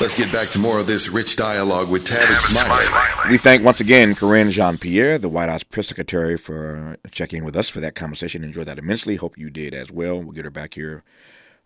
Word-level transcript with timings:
Let's 0.00 0.16
get 0.16 0.32
back 0.32 0.48
to 0.50 0.58
more 0.58 0.78
of 0.78 0.86
this 0.86 1.08
rich 1.08 1.36
dialogue 1.36 1.90
with 1.90 2.06
Tavis 2.06 2.50
Smiley. 2.50 3.30
We 3.30 3.36
thank 3.36 3.62
once 3.62 3.80
again 3.80 4.14
Karine 4.14 4.50
Jean 4.50 4.78
Pierre, 4.78 5.18
the 5.18 5.28
White 5.28 5.50
House 5.50 5.62
press 5.62 5.88
secretary, 5.88 6.38
for 6.38 6.96
checking 7.10 7.38
in 7.38 7.44
with 7.44 7.54
us 7.54 7.68
for 7.68 7.80
that 7.80 7.94
conversation. 7.94 8.42
Enjoyed 8.42 8.66
that 8.66 8.78
immensely. 8.78 9.16
Hope 9.16 9.36
you 9.36 9.50
did 9.50 9.74
as 9.74 9.90
well. 9.90 10.18
We'll 10.20 10.32
get 10.32 10.44
her 10.44 10.50
back 10.50 10.74
here 10.74 11.04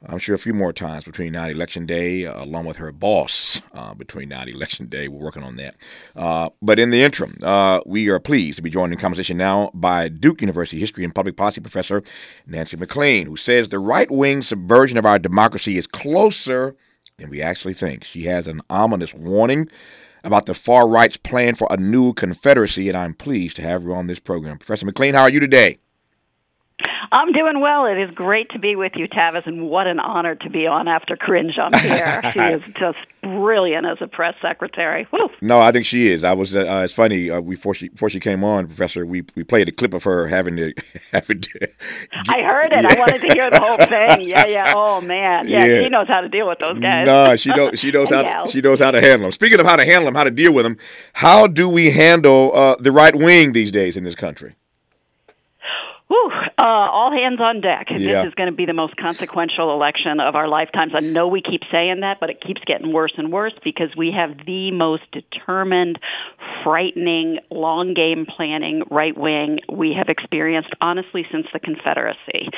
I'm 0.06 0.18
sure 0.18 0.34
a 0.34 0.38
few 0.38 0.52
more 0.52 0.72
times 0.72 1.04
between 1.04 1.32
now 1.32 1.44
and 1.44 1.52
election 1.52 1.86
day, 1.86 2.26
uh, 2.26 2.42
along 2.42 2.66
with 2.66 2.76
her 2.76 2.92
boss 2.92 3.60
uh, 3.72 3.94
between 3.94 4.28
now 4.28 4.42
and 4.42 4.50
election 4.50 4.86
day. 4.86 5.08
We're 5.08 5.24
working 5.24 5.42
on 5.42 5.56
that. 5.56 5.76
Uh, 6.14 6.50
but 6.60 6.78
in 6.78 6.90
the 6.90 7.02
interim, 7.02 7.38
uh, 7.42 7.80
we 7.86 8.08
are 8.08 8.18
pleased 8.18 8.56
to 8.56 8.62
be 8.62 8.70
joined 8.70 8.92
in 8.92 8.98
conversation 8.98 9.36
now 9.36 9.70
by 9.72 10.08
Duke 10.08 10.42
University 10.42 10.78
history 10.78 11.04
and 11.04 11.14
public 11.14 11.36
policy 11.36 11.60
professor 11.60 12.02
Nancy 12.46 12.76
MacLean, 12.76 13.26
who 13.26 13.36
says 13.36 13.68
the 13.68 13.78
right 13.78 14.10
wing 14.10 14.42
subversion 14.42 14.98
of 14.98 15.06
our 15.06 15.18
democracy 15.18 15.78
is 15.78 15.86
closer 15.86 16.76
than 17.18 17.30
we 17.30 17.42
actually 17.42 17.74
think. 17.74 18.04
She 18.04 18.24
has 18.24 18.46
an 18.46 18.60
ominous 18.68 19.14
warning 19.14 19.68
about 20.24 20.46
the 20.46 20.54
far 20.54 20.88
right's 20.88 21.16
plan 21.16 21.54
for 21.54 21.68
a 21.70 21.76
new 21.76 22.12
confederacy, 22.12 22.88
and 22.88 22.96
I'm 22.96 23.14
pleased 23.14 23.56
to 23.56 23.62
have 23.62 23.82
her 23.82 23.94
on 23.94 24.06
this 24.06 24.18
program. 24.18 24.58
Professor 24.58 24.86
MacLean, 24.86 25.14
how 25.14 25.22
are 25.22 25.30
you 25.30 25.40
today? 25.40 25.78
I'm 27.12 27.32
doing 27.32 27.60
well. 27.60 27.86
It 27.86 27.98
is 27.98 28.10
great 28.14 28.50
to 28.50 28.58
be 28.58 28.76
with 28.76 28.92
you, 28.96 29.08
Tavis, 29.08 29.46
and 29.46 29.68
what 29.68 29.86
an 29.86 29.98
honor 30.00 30.34
to 30.36 30.50
be 30.50 30.66
on 30.66 30.88
after 30.88 31.16
Karine 31.16 31.50
Jean 31.54 31.72
Pierre. 31.72 32.20
she 32.32 32.38
is 32.40 32.62
just 32.78 32.98
brilliant 33.22 33.86
as 33.86 33.98
a 34.00 34.06
press 34.06 34.34
secretary. 34.42 35.06
Woo. 35.12 35.28
No, 35.40 35.60
I 35.60 35.72
think 35.72 35.86
she 35.86 36.10
is. 36.10 36.24
I 36.24 36.32
was. 36.32 36.54
Uh, 36.54 36.82
it's 36.84 36.92
funny. 36.92 37.30
Uh, 37.30 37.40
before 37.40 37.74
she 37.74 37.88
before 37.88 38.08
she 38.10 38.20
came 38.20 38.44
on, 38.44 38.66
Professor, 38.66 39.06
we 39.06 39.24
we 39.34 39.44
played 39.44 39.68
a 39.68 39.72
clip 39.72 39.94
of 39.94 40.04
her 40.04 40.26
having 40.26 40.56
to 40.56 40.72
having 41.12 41.40
to. 41.40 41.58
Get, 41.58 41.74
I 42.28 42.42
heard 42.42 42.72
it. 42.72 42.82
Yeah. 42.82 42.94
I 42.94 42.98
wanted 42.98 43.20
to 43.20 43.34
hear 43.34 43.50
the 43.50 43.60
whole 43.60 43.78
thing. 43.78 44.20
Yeah, 44.34 44.46
yeah. 44.46 44.72
Oh 44.74 45.00
man, 45.00 45.48
yeah, 45.48 45.64
yeah. 45.64 45.82
She 45.82 45.88
knows 45.88 46.08
how 46.08 46.20
to 46.20 46.28
deal 46.28 46.48
with 46.48 46.58
those 46.58 46.78
guys. 46.80 47.06
No, 47.06 47.36
she 47.36 47.50
knows. 47.50 47.78
She 47.78 47.90
knows 47.90 48.10
how. 48.10 48.44
To, 48.44 48.50
she 48.50 48.60
knows 48.60 48.80
how 48.80 48.90
to 48.90 49.00
handle 49.00 49.26
them. 49.26 49.32
Speaking 49.32 49.60
of 49.60 49.66
how 49.66 49.76
to 49.76 49.84
handle 49.84 50.04
them, 50.06 50.14
how 50.14 50.24
to 50.24 50.30
deal 50.30 50.52
with 50.52 50.64
them, 50.64 50.76
how 51.12 51.46
do 51.46 51.68
we 51.68 51.90
handle 51.90 52.52
uh, 52.54 52.76
the 52.80 52.90
right 52.92 53.14
wing 53.14 53.52
these 53.52 53.70
days 53.70 53.96
in 53.96 54.02
this 54.04 54.14
country? 54.14 54.54
Whew, 56.14 56.30
uh, 56.58 56.64
all 56.64 57.10
hands 57.10 57.40
on 57.40 57.60
deck. 57.60 57.88
Yeah. 57.90 58.22
This 58.22 58.28
is 58.28 58.34
going 58.34 58.48
to 58.48 58.54
be 58.54 58.66
the 58.66 58.72
most 58.72 58.96
consequential 58.96 59.72
election 59.72 60.20
of 60.20 60.36
our 60.36 60.46
lifetimes. 60.46 60.92
I 60.94 61.00
know 61.00 61.26
we 61.26 61.42
keep 61.42 61.62
saying 61.72 62.00
that, 62.00 62.20
but 62.20 62.30
it 62.30 62.40
keeps 62.40 62.60
getting 62.66 62.92
worse 62.92 63.12
and 63.16 63.32
worse 63.32 63.54
because 63.64 63.88
we 63.96 64.12
have 64.16 64.46
the 64.46 64.70
most 64.70 65.02
determined, 65.10 65.98
frightening, 66.62 67.38
long 67.50 67.94
game 67.94 68.26
planning 68.26 68.82
right 68.90 69.16
wing 69.16 69.58
we 69.72 69.94
have 69.98 70.08
experienced, 70.08 70.70
honestly, 70.80 71.26
since 71.32 71.46
the 71.52 71.58
Confederacy. 71.58 72.48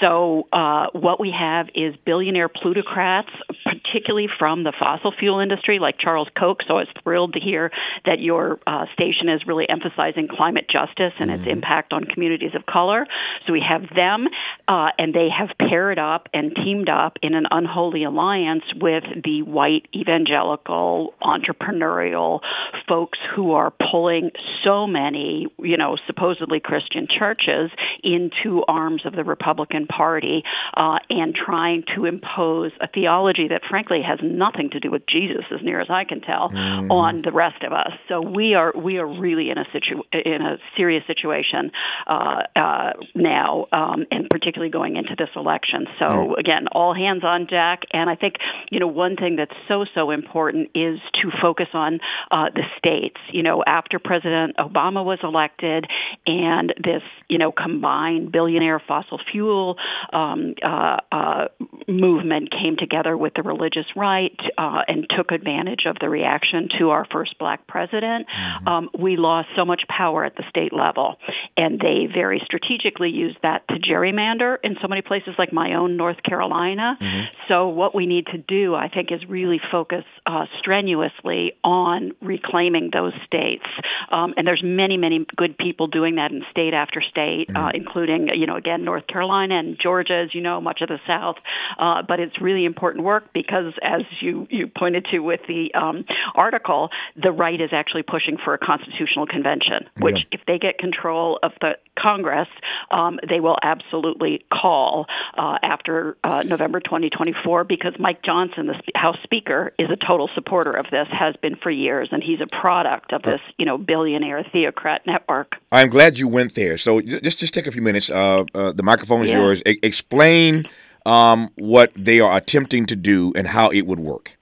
So, 0.00 0.48
uh, 0.52 0.86
what 0.92 1.20
we 1.20 1.32
have 1.38 1.68
is 1.74 1.94
billionaire 2.06 2.48
plutocrats, 2.48 3.30
particularly 3.64 4.28
from 4.38 4.64
the 4.64 4.72
fossil 4.78 5.12
fuel 5.18 5.40
industry, 5.40 5.78
like 5.78 5.96
Charles 5.98 6.28
Koch. 6.38 6.62
So, 6.66 6.74
I 6.74 6.80
was 6.80 6.88
thrilled 7.02 7.34
to 7.34 7.40
hear 7.40 7.70
that 8.04 8.20
your 8.20 8.58
uh, 8.66 8.86
station 8.94 9.28
is 9.28 9.46
really 9.46 9.68
emphasizing 9.68 10.28
climate 10.28 10.66
justice 10.70 11.12
and 11.18 11.30
mm-hmm. 11.30 11.42
its 11.42 11.50
impact 11.50 11.92
on 11.92 12.04
communities 12.04 12.54
of 12.54 12.66
color 12.66 12.93
color. 12.94 13.06
So 13.46 13.52
we 13.52 13.62
have 13.66 13.82
them, 13.94 14.26
uh, 14.68 14.88
and 14.98 15.14
they 15.14 15.28
have 15.36 15.50
paired 15.58 15.98
up 15.98 16.28
and 16.32 16.54
teamed 16.54 16.88
up 16.88 17.18
in 17.22 17.34
an 17.34 17.46
unholy 17.50 18.04
alliance 18.04 18.64
with 18.80 19.04
the 19.22 19.42
white 19.42 19.86
evangelical 19.94 21.14
entrepreneurial 21.22 22.40
folks 22.88 23.18
who 23.34 23.52
are 23.52 23.72
pulling 23.90 24.30
so 24.64 24.86
many, 24.86 25.46
you 25.58 25.76
know, 25.76 25.96
supposedly 26.06 26.60
Christian 26.60 27.06
churches 27.06 27.70
into 28.02 28.62
arms 28.66 29.02
of 29.04 29.14
the 29.14 29.24
Republican 29.24 29.86
Party 29.86 30.42
uh, 30.76 30.98
and 31.10 31.34
trying 31.34 31.84
to 31.94 32.06
impose 32.06 32.72
a 32.80 32.88
theology 32.88 33.48
that, 33.48 33.62
frankly, 33.68 34.00
has 34.06 34.18
nothing 34.22 34.70
to 34.70 34.80
do 34.80 34.90
with 34.90 35.02
Jesus, 35.06 35.44
as 35.52 35.60
near 35.62 35.80
as 35.80 35.88
I 35.90 36.04
can 36.04 36.20
tell, 36.20 36.50
mm-hmm. 36.50 36.90
on 36.90 37.22
the 37.22 37.32
rest 37.32 37.62
of 37.62 37.72
us. 37.72 37.92
So 38.08 38.20
we 38.20 38.54
are 38.54 38.72
we 38.74 38.98
are 38.98 39.06
really 39.06 39.50
in 39.50 39.58
a 39.58 39.64
situ 39.72 40.02
in 40.12 40.42
a 40.42 40.56
serious 40.76 41.04
situation 41.06 41.70
uh, 42.06 42.42
uh, 42.56 42.83
uh, 42.84 42.92
now, 43.14 43.66
um, 43.72 44.06
and 44.10 44.28
particularly 44.28 44.70
going 44.70 44.96
into 44.96 45.14
this 45.16 45.28
election. 45.36 45.86
So 45.98 46.34
again, 46.36 46.66
all 46.72 46.94
hands 46.94 47.24
on 47.24 47.46
deck. 47.46 47.82
And 47.92 48.10
I 48.10 48.16
think 48.16 48.34
you 48.70 48.80
know 48.80 48.86
one 48.86 49.16
thing 49.16 49.36
that's 49.36 49.54
so 49.68 49.84
so 49.94 50.10
important 50.10 50.70
is 50.74 50.98
to 51.22 51.30
focus 51.40 51.68
on 51.72 52.00
uh, 52.30 52.50
the 52.54 52.62
states. 52.78 53.20
You 53.32 53.42
know, 53.42 53.62
after 53.66 53.98
President 53.98 54.56
Obama 54.58 55.04
was 55.04 55.18
elected, 55.22 55.86
and 56.26 56.74
this 56.82 57.02
you 57.28 57.38
know 57.38 57.52
combined 57.52 58.32
billionaire 58.32 58.82
fossil 58.86 59.20
fuel 59.30 59.76
um, 60.12 60.54
uh, 60.62 60.98
uh, 61.12 61.48
movement 61.88 62.50
came 62.50 62.76
together 62.76 63.16
with 63.16 63.32
the 63.34 63.42
religious 63.42 63.86
right 63.96 64.38
uh, 64.58 64.82
and 64.88 65.06
took 65.16 65.30
advantage 65.30 65.84
of 65.86 65.96
the 66.00 66.08
reaction 66.08 66.68
to 66.78 66.90
our 66.90 67.06
first 67.10 67.38
black 67.38 67.66
president. 67.66 68.26
Mm-hmm. 68.26 68.68
Um, 68.68 68.88
we 68.98 69.16
lost 69.16 69.48
so 69.56 69.64
much 69.64 69.82
power 69.88 70.24
at 70.24 70.36
the 70.36 70.44
state 70.48 70.72
level, 70.72 71.16
and 71.56 71.78
they 71.78 72.06
very 72.12 72.42
strategically 72.44 72.63
used 73.10 73.38
that 73.42 73.66
to 73.68 73.74
gerrymander 73.74 74.56
in 74.62 74.76
so 74.80 74.88
many 74.88 75.02
places 75.02 75.34
like 75.38 75.52
my 75.52 75.74
own 75.74 75.96
North 75.96 76.22
Carolina. 76.22 76.96
Mm-hmm. 77.00 77.24
So 77.48 77.68
what 77.68 77.94
we 77.94 78.06
need 78.06 78.26
to 78.26 78.38
do, 78.38 78.74
I 78.74 78.88
think, 78.88 79.10
is 79.12 79.20
really 79.28 79.60
focus 79.70 80.04
uh, 80.26 80.46
strenuously 80.58 81.52
on 81.62 82.12
reclaiming 82.20 82.90
those 82.92 83.12
states. 83.26 83.66
Um, 84.10 84.34
and 84.36 84.46
there's 84.46 84.62
many, 84.64 84.96
many 84.96 85.26
good 85.36 85.56
people 85.58 85.86
doing 85.86 86.16
that 86.16 86.30
in 86.30 86.42
state 86.50 86.74
after 86.74 87.00
state, 87.00 87.46
uh, 87.50 87.52
mm-hmm. 87.52 87.56
uh, 87.56 87.70
including, 87.74 88.28
you 88.34 88.46
know, 88.46 88.56
again, 88.56 88.84
North 88.84 89.06
Carolina 89.06 89.58
and 89.58 89.76
Georgia, 89.80 90.24
as 90.24 90.34
you 90.34 90.40
know, 90.40 90.60
much 90.60 90.80
of 90.80 90.88
the 90.88 90.98
South. 91.06 91.36
Uh, 91.78 92.02
but 92.06 92.20
it's 92.20 92.40
really 92.40 92.64
important 92.64 93.04
work 93.04 93.32
because, 93.32 93.72
as 93.82 94.02
you, 94.20 94.46
you 94.50 94.66
pointed 94.66 95.06
to 95.12 95.18
with 95.20 95.40
the 95.48 95.72
um, 95.74 96.04
article, 96.34 96.90
the 97.20 97.32
right 97.32 97.60
is 97.60 97.70
actually 97.72 98.02
pushing 98.02 98.36
for 98.42 98.54
a 98.54 98.58
constitutional 98.58 99.26
convention, 99.26 99.88
which, 99.98 100.16
yeah. 100.18 100.38
if 100.38 100.40
they 100.46 100.58
get 100.58 100.78
control 100.78 101.38
of 101.42 101.52
the 101.60 101.72
Congress, 101.98 102.48
um, 102.90 103.18
they 103.28 103.40
will 103.40 103.56
absolutely 103.62 104.44
call 104.52 105.06
uh, 105.36 105.58
after 105.62 106.16
uh, 106.24 106.42
November 106.46 106.80
2024 106.80 107.64
because 107.64 107.94
Mike 107.98 108.22
Johnson, 108.22 108.66
the 108.66 108.80
House 108.94 109.16
Speaker, 109.22 109.72
is 109.78 109.88
a 109.90 109.96
total 109.96 110.28
supporter 110.34 110.72
of 110.72 110.86
this, 110.90 111.06
has 111.10 111.34
been 111.42 111.56
for 111.56 111.70
years, 111.70 112.08
and 112.12 112.22
he's 112.22 112.40
a 112.40 112.46
product 112.46 113.12
of 113.12 113.22
this, 113.22 113.40
you 113.58 113.66
know, 113.66 113.78
billionaire 113.78 114.44
theocrat 114.52 115.02
network. 115.06 115.56
I'm 115.72 115.88
glad 115.88 116.18
you 116.18 116.28
went 116.28 116.54
there. 116.54 116.78
So 116.78 117.00
just 117.00 117.38
just 117.38 117.54
take 117.54 117.66
a 117.66 117.72
few 117.72 117.82
minutes. 117.82 118.10
Uh, 118.10 118.44
uh 118.54 118.72
the 118.72 118.82
microphone 118.82 119.22
is 119.22 119.30
yeah. 119.30 119.38
yours. 119.38 119.62
E- 119.66 119.78
explain 119.82 120.64
um, 121.06 121.50
what 121.56 121.92
they 121.94 122.20
are 122.20 122.36
attempting 122.36 122.86
to 122.86 122.96
do 122.96 123.32
and 123.36 123.46
how 123.46 123.70
it 123.70 123.82
would 123.82 124.00
work. 124.00 124.36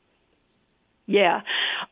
Yeah. 1.07 1.41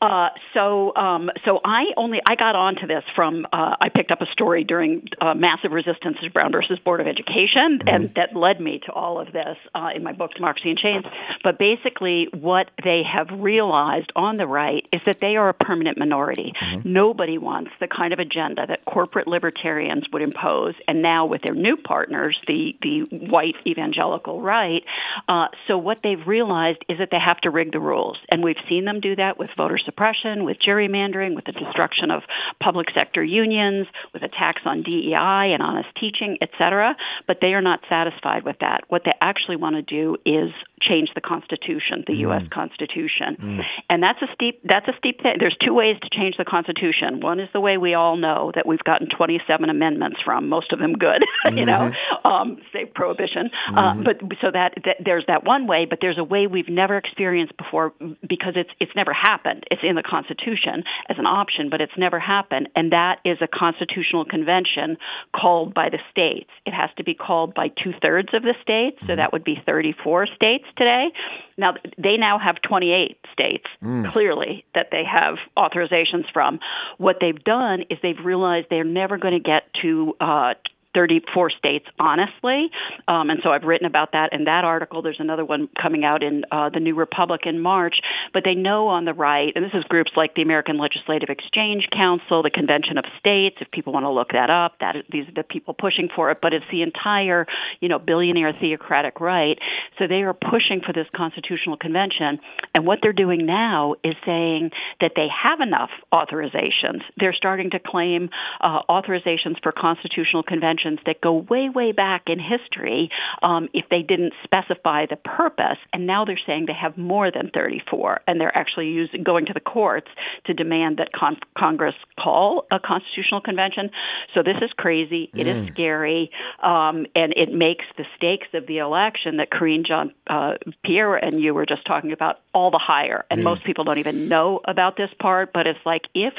Uh, 0.01 0.31
so, 0.55 0.95
um, 0.97 1.31
so 1.45 1.61
I 1.63 1.85
only 1.97 2.21
I 2.27 2.35
got 2.35 2.55
onto 2.55 2.87
this 2.87 3.05
from 3.15 3.47
uh, 3.53 3.77
I 3.81 3.91
picked 3.91 4.11
up 4.11 4.23
a 4.23 4.27
story 4.27 4.65
during 4.65 5.09
uh, 5.21 5.35
massive 5.35 5.73
resistance 5.73 6.17
to 6.23 6.31
Brown 6.31 6.53
versus 6.53 6.79
Board 6.79 7.01
of 7.01 7.07
Education, 7.07 7.79
mm-hmm. 7.79 7.89
and 7.89 8.15
that 8.15 8.35
led 8.35 8.61
me 8.61 8.81
to 8.87 8.93
all 8.93 9.21
of 9.21 9.31
this 9.33 9.59
uh, 9.75 9.91
in 9.95 10.03
my 10.03 10.13
book 10.13 10.33
Democracy 10.35 10.71
in 10.71 10.77
Chains. 10.77 11.05
But 11.45 11.59
basically, 11.59 12.29
what 12.33 12.71
they 12.83 13.03
have 13.03 13.29
realized 13.31 14.11
on 14.17 14.39
the 14.39 14.47
right 14.47 14.87
is 14.91 15.03
that 15.05 15.19
they 15.19 15.37
are 15.37 15.51
a 15.51 15.55
permanent 15.55 15.99
minority. 15.99 16.55
Mm-hmm. 16.59 16.91
Nobody 16.91 17.37
wants 17.37 17.71
the 17.79 17.87
kind 17.87 18.15
of 18.15 18.19
agenda 18.19 18.67
that 18.67 18.87
corporate 18.87 19.29
libertarians 19.29 20.07
would 20.15 20.23
impose, 20.23 20.75
and 20.89 21.03
now 21.03 21.27
with 21.27 21.43
their 21.43 21.55
new 21.55 21.77
partners, 21.77 22.39
the 22.47 22.75
the 22.81 23.01
white 23.11 23.57
evangelical 23.67 24.41
right. 24.41 24.83
Uh, 25.29 25.49
so 25.69 25.77
what 25.77 25.99
they've 26.03 26.27
realized 26.27 26.83
is 26.89 26.99
that 26.99 27.09
they 27.11 27.21
have 27.21 27.39
to 27.43 27.51
rig 27.51 27.73
the 27.73 27.81
rules, 27.81 28.17
and 28.33 28.43
we've 28.43 28.57
seen 28.67 28.87
them 28.87 29.01
do 29.01 29.15
that 29.17 29.39
with 29.39 29.51
voter 29.59 29.79
suppression, 29.91 30.45
with 30.45 30.59
gerrymandering, 30.67 31.35
with 31.35 31.45
the 31.45 31.53
destruction 31.53 32.11
of 32.11 32.23
public 32.63 32.87
sector 32.97 33.25
unions, 33.25 33.87
with 34.15 34.23
attacks 34.23 34.63
on 34.65 34.83
DEI 34.83 35.51
and 35.53 35.63
honest 35.63 35.89
teaching, 35.99 36.39
etc. 36.41 36.95
But 37.27 37.39
they 37.41 37.49
are 37.49 37.63
not 37.63 37.81
satisfied 37.89 38.45
with 38.45 38.57
that. 38.61 38.85
What 38.89 39.03
they 39.05 39.15
actually 39.21 39.57
want 39.57 39.75
to 39.77 39.83
do 39.83 40.17
is 40.25 40.51
change 40.81 41.11
the 41.15 41.21
Constitution, 41.21 42.05
the 42.07 42.15
mm. 42.15 42.31
U.S. 42.31 42.43
Constitution, 42.53 43.37
mm. 43.37 43.61
and 43.89 44.03
that's 44.03 44.23
a 44.23 44.29
steep 44.35 44.61
that's 44.65 44.87
a 44.89 44.97
steep 44.99 45.23
thing. 45.23 45.37
There's 45.39 45.57
two 45.65 45.75
ways 45.75 45.97
to 46.03 46.09
change 46.11 46.37
the 46.39 46.45
Constitution. 46.45 47.21
One 47.21 47.41
is 47.41 47.49
the 47.53 47.61
way 47.61 47.77
we 47.77 47.95
all 47.95 48.17
know 48.17 48.53
that 48.55 48.67
we've 48.67 48.83
gotten 48.85 49.09
27 49.09 49.69
amendments 49.69 50.19
from, 50.25 50.49
most 50.49 50.73
of 50.73 50.79
them 50.79 50.95
good, 50.95 51.23
mm-hmm. 51.45 51.59
you 51.59 51.67
know, 51.67 51.91
mm-hmm. 51.91 52.27
um, 52.27 52.59
say 52.73 52.87
prohibition. 52.87 53.51
Uh, 53.69 53.73
mm-hmm. 53.73 54.01
Uh, 54.01 54.05
but 54.05 54.17
so 54.41 54.51
that, 54.53 54.75
that 54.85 54.97
there's 55.05 55.25
that 55.27 55.45
one 55.45 55.67
way, 55.67 55.87
but 55.89 55.99
there's 56.01 56.19
a 56.19 56.25
way 56.25 56.47
we've 56.47 56.69
never 56.69 56.97
experienced 56.97 57.57
before 57.57 57.93
because 58.27 58.55
it's 58.57 58.71
it's 58.81 58.93
never 58.97 59.13
happened. 59.13 59.65
It's 59.71 59.80
in 59.83 59.97
the 59.97 60.03
Constitution 60.03 60.85
as 61.09 61.19
an 61.19 61.27
option, 61.27 61.71
but 61.71 61.81
it's 61.81 61.97
never 61.97 62.19
happened, 62.19 62.69
and 62.77 62.93
that 62.93 63.19
is 63.25 63.39
a 63.41 63.49
constitutional 63.49 64.25
convention 64.25 64.97
called 65.35 65.75
by 65.75 65.89
the 65.89 65.99
states. 66.11 66.51
It 66.67 66.73
has 66.73 66.91
to 66.97 67.05
be 67.05 67.15
called 67.15 67.55
by 67.55 67.69
two 67.69 67.93
thirds 68.03 68.29
of 68.35 68.43
the 68.43 68.55
states, 68.63 68.99
so 69.01 69.07
mm-hmm. 69.07 69.17
that 69.17 69.33
would 69.33 69.45
be 69.45 69.57
34 69.65 70.27
states 70.35 70.65
today. 70.77 71.09
Now 71.57 71.75
they 71.99 72.17
now 72.17 72.39
have 72.39 72.57
28 72.67 73.19
states 73.33 73.67
mm. 73.83 74.11
clearly 74.13 74.65
that 74.75 74.89
they 74.91 75.03
have 75.05 75.37
authorizations 75.57 76.25
from. 76.33 76.59
What 76.99 77.17
they've 77.21 77.43
done 77.45 77.83
is 77.91 77.99
they've 78.03 78.25
realized 78.25 78.67
they're 78.71 78.85
never 78.85 79.19
going 79.19 79.35
to 79.35 79.41
get 79.41 79.65
to 79.83 80.15
uh, 80.21 80.55
34 80.95 81.51
states 81.51 81.87
honestly. 81.99 82.71
Um, 83.07 83.31
and 83.31 83.41
so 83.43 83.51
I've 83.51 83.63
written 83.63 83.87
about 83.87 84.13
that 84.13 84.33
in 84.33 84.45
that 84.45 84.65
article. 84.65 85.03
There's 85.03 85.21
another 85.21 85.45
one 85.45 85.69
coming 85.81 86.05
out 86.05 86.23
in 86.23 86.45
uh, 86.51 86.71
the 86.71 86.81
New 86.81 86.95
Republic 86.95 87.43
in 87.45 87.61
March. 87.61 87.97
But 88.33 88.43
they 88.45 88.55
know 88.55 88.89
on 88.89 89.05
the 89.05 89.15
right, 89.15 89.53
and 89.55 89.65
this 89.65 89.73
is 89.75 89.85
groups 89.85 90.13
like 90.17 90.35
the 90.35 90.43
American 90.43 90.79
Legislative 90.79 91.29
Exchange 91.29 91.89
Council, 91.93 92.43
the 92.43 92.51
Convention 92.51 92.99
of 92.99 93.05
States. 93.19 93.57
If 93.61 93.71
people 93.71 93.93
want 93.93 94.05
to 94.05 94.11
look 94.11 94.33
that 94.33 94.51
up, 94.51 94.79
that 94.81 94.97
these 95.11 95.29
are 95.29 95.35
the 95.35 95.45
people 95.45 95.75
pushing 95.75 96.09
for 96.15 96.31
it. 96.31 96.39
But 96.43 96.53
it's 96.53 96.67
the 96.71 96.83
entire, 96.83 97.47
you 97.81 97.89
know, 97.89 97.99
billionaire 97.99 98.53
theocratic 98.59 99.21
right. 99.21 99.59
So 99.99 100.07
they 100.07 100.23
are 100.23 100.35
pushing 100.35 100.81
for 100.85 100.93
this 100.93 101.07
constitutional 101.15 101.77
convention. 101.77 102.41
And 102.75 102.87
what 102.87 102.99
they're 103.03 103.13
doing 103.13 103.47
now 103.47 103.95
is 104.03 104.15
saying 104.27 104.71
that 105.01 105.13
they 105.15 105.27
have 105.31 105.61
enough 105.61 105.91
authorizations. 106.13 107.03
They're 107.17 107.35
starting 107.35 107.71
to 107.71 107.79
claim 107.79 108.31
uh, 108.61 108.81
authorizations 108.89 109.63
for 109.63 109.73
constitutional 109.73 110.43
conventions 110.43 110.80
that 111.07 111.21
go 111.21 111.33
way, 111.33 111.69
way 111.69 111.93
back 111.93 112.25
in 112.27 112.39
history 112.39 113.11
um, 113.43 113.69
if 113.73 113.85
they 113.91 114.03
didn't 114.03 114.33
specify 114.45 115.07
the 115.07 115.17
purpose. 115.17 115.79
And 115.93 116.07
now 116.07 116.25
they're 116.25 116.41
saying 116.47 116.67
they 116.67 116.73
have 116.81 116.97
more 116.97 117.31
than 117.31 117.51
34, 117.53 118.21
and 118.27 118.41
they're 118.41 118.57
actually 118.57 118.89
using, 118.89 119.23
going 119.23 119.47
to 119.47 119.53
the 119.53 119.61
courts 119.61 120.09
to 120.47 120.55
demand 120.55 120.99
that 120.99 121.13
con- 121.13 121.39
Congress 121.57 121.95
call 122.19 122.67
a 122.71 122.79
constitutional 122.79 123.41
convention. 123.41 123.91
So 124.35 124.43
this 124.43 124.57
is 124.63 124.71
crazy. 124.77 125.31
It 125.35 125.47
mm. 125.47 125.69
is 125.69 125.73
scary, 125.73 126.31
um, 126.63 127.07
and 127.15 127.33
it 127.37 127.53
makes 127.53 127.85
the 127.97 128.05
stakes 128.17 128.49
of 128.55 128.67
the 128.67 128.79
election 128.79 129.39
that 129.39 129.51
Karine 129.51 129.85
Jean 129.87 130.13
uh, 130.27 130.55
Pierre 130.85 131.17
and 131.17 131.41
you 131.41 131.55
were 131.55 131.67
just 131.67 131.87
talking 131.87 132.13
about 132.13 132.41
all 132.55 132.71
the 132.71 132.81
higher. 132.83 133.25
And 133.31 133.41
mm. 133.41 133.45
most 133.45 133.65
people 133.65 133.85
don't 133.85 133.99
even 133.99 134.29
know 134.29 134.61
about 134.65 134.97
this 134.97 135.11
part, 135.21 135.53
but 135.53 135.67
it's 135.67 135.79
like 135.85 136.03
if 136.15 136.35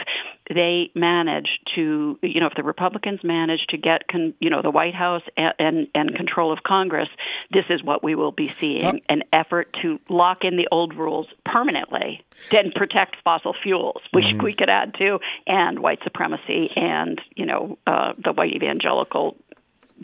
they 0.53 0.91
manage 0.95 1.59
to, 1.75 2.17
you 2.21 2.39
know, 2.39 2.47
if 2.47 2.53
the 2.55 2.63
Republicans 2.63 3.21
manage 3.23 3.65
to 3.69 3.77
get, 3.77 4.07
con, 4.07 4.33
you 4.39 4.49
know, 4.49 4.61
the 4.61 4.71
White 4.71 4.95
House 4.95 5.23
and, 5.37 5.53
and, 5.59 5.87
and 5.95 6.15
control 6.15 6.51
of 6.51 6.59
Congress, 6.63 7.09
this 7.51 7.65
is 7.69 7.83
what 7.83 8.03
we 8.03 8.15
will 8.15 8.31
be 8.31 8.53
seeing 8.59 9.01
an 9.09 9.23
effort 9.33 9.75
to 9.81 9.99
lock 10.09 10.39
in 10.43 10.57
the 10.57 10.67
old 10.71 10.95
rules 10.95 11.27
permanently, 11.45 12.23
then 12.51 12.71
protect 12.75 13.17
fossil 13.23 13.53
fuels, 13.61 14.01
which 14.11 14.25
mm-hmm. 14.25 14.43
we 14.43 14.53
could 14.53 14.69
add 14.69 14.93
to, 14.95 15.19
and 15.47 15.79
white 15.79 15.99
supremacy 16.03 16.69
and, 16.75 17.21
you 17.35 17.45
know, 17.45 17.77
uh, 17.87 18.13
the 18.23 18.33
white 18.33 18.53
evangelical 18.53 19.35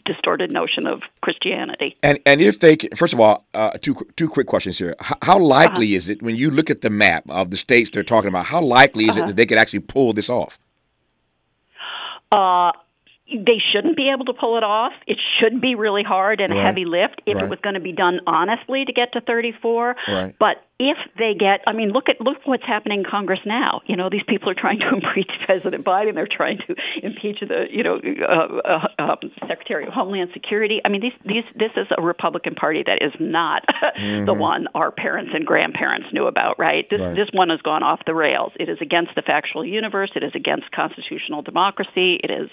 distorted 0.05 0.51
notion 0.51 0.87
of 0.87 1.01
Christianity. 1.21 1.95
And 2.03 2.19
and 2.25 2.41
if 2.41 2.59
they 2.59 2.75
can, 2.75 2.95
first 2.95 3.13
of 3.13 3.19
all, 3.19 3.45
uh, 3.53 3.71
two 3.81 3.95
two 4.15 4.27
quick 4.27 4.47
questions 4.47 4.77
here. 4.77 4.95
How, 4.99 5.17
how 5.21 5.39
likely 5.39 5.87
uh-huh. 5.87 5.97
is 5.97 6.09
it 6.09 6.21
when 6.21 6.35
you 6.35 6.51
look 6.51 6.69
at 6.69 6.81
the 6.81 6.89
map 6.89 7.23
of 7.29 7.51
the 7.51 7.57
states 7.57 7.91
they're 7.91 8.03
talking 8.03 8.29
about? 8.29 8.45
How 8.45 8.61
likely 8.61 9.05
is 9.05 9.11
uh-huh. 9.11 9.23
it 9.23 9.27
that 9.27 9.35
they 9.35 9.45
could 9.45 9.57
actually 9.57 9.79
pull 9.79 10.13
this 10.13 10.29
off? 10.29 10.59
Uh, 12.31 12.71
they 13.29 13.59
shouldn't 13.71 13.97
be 13.97 14.09
able 14.13 14.25
to 14.25 14.33
pull 14.33 14.57
it 14.57 14.63
off. 14.63 14.93
It 15.05 15.17
should 15.39 15.59
be 15.59 15.75
really 15.75 16.03
hard 16.03 16.39
and 16.39 16.53
right. 16.53 16.59
a 16.59 16.63
heavy 16.63 16.85
lift 16.85 17.21
if 17.25 17.35
right. 17.35 17.43
it 17.43 17.49
was 17.49 17.59
going 17.59 17.75
to 17.75 17.81
be 17.81 17.91
done 17.91 18.21
honestly 18.25 18.85
to 18.85 18.93
get 18.93 19.13
to 19.13 19.21
34. 19.21 19.95
Right. 20.07 20.35
But 20.39 20.63
if 20.79 20.97
they 21.17 21.33
get, 21.33 21.61
I 21.65 21.73
mean, 21.73 21.89
look 21.89 22.07
at 22.07 22.21
look 22.21 22.37
what's 22.45 22.65
happening 22.65 22.99
in 22.99 23.05
Congress 23.09 23.39
now. 23.45 23.81
You 23.87 23.95
know, 23.95 24.09
these 24.11 24.21
people 24.27 24.49
are 24.49 24.55
trying 24.55 24.77
to 24.79 24.87
impeach 24.93 25.31
President 25.45 25.83
Biden. 25.83 26.13
They're 26.13 26.27
trying 26.29 26.59
to 26.67 26.75
impeach 27.01 27.39
the, 27.41 27.65
you 27.71 27.81
know, 27.81 27.97
uh, 27.97 28.83
uh, 28.99 29.01
um, 29.01 29.31
Secretary 29.47 29.87
of 29.87 29.93
Homeland 29.93 30.29
Security. 30.33 30.79
I 30.85 30.89
mean, 30.89 31.01
these 31.01 31.17
these 31.25 31.43
this 31.55 31.71
is 31.75 31.87
a 31.97 32.01
Republican 32.01 32.53
Party 32.53 32.83
that 32.85 33.01
is 33.01 33.11
not 33.19 33.63
mm-hmm. 33.97 34.25
the 34.25 34.35
one 34.35 34.67
our 34.75 34.91
parents 34.91 35.31
and 35.33 35.47
grandparents 35.47 36.07
knew 36.13 36.27
about. 36.27 36.59
Right? 36.59 36.87
This 36.91 37.01
right. 37.01 37.15
this 37.15 37.29
one 37.33 37.49
has 37.49 37.61
gone 37.61 37.81
off 37.81 38.01
the 38.05 38.13
rails. 38.13 38.51
It 38.59 38.69
is 38.69 38.77
against 38.79 39.15
the 39.15 39.23
factual 39.23 39.65
universe. 39.65 40.11
It 40.15 40.21
is 40.21 40.33
against 40.35 40.71
constitutional 40.71 41.41
democracy. 41.41 42.19
It 42.23 42.29
is 42.29 42.49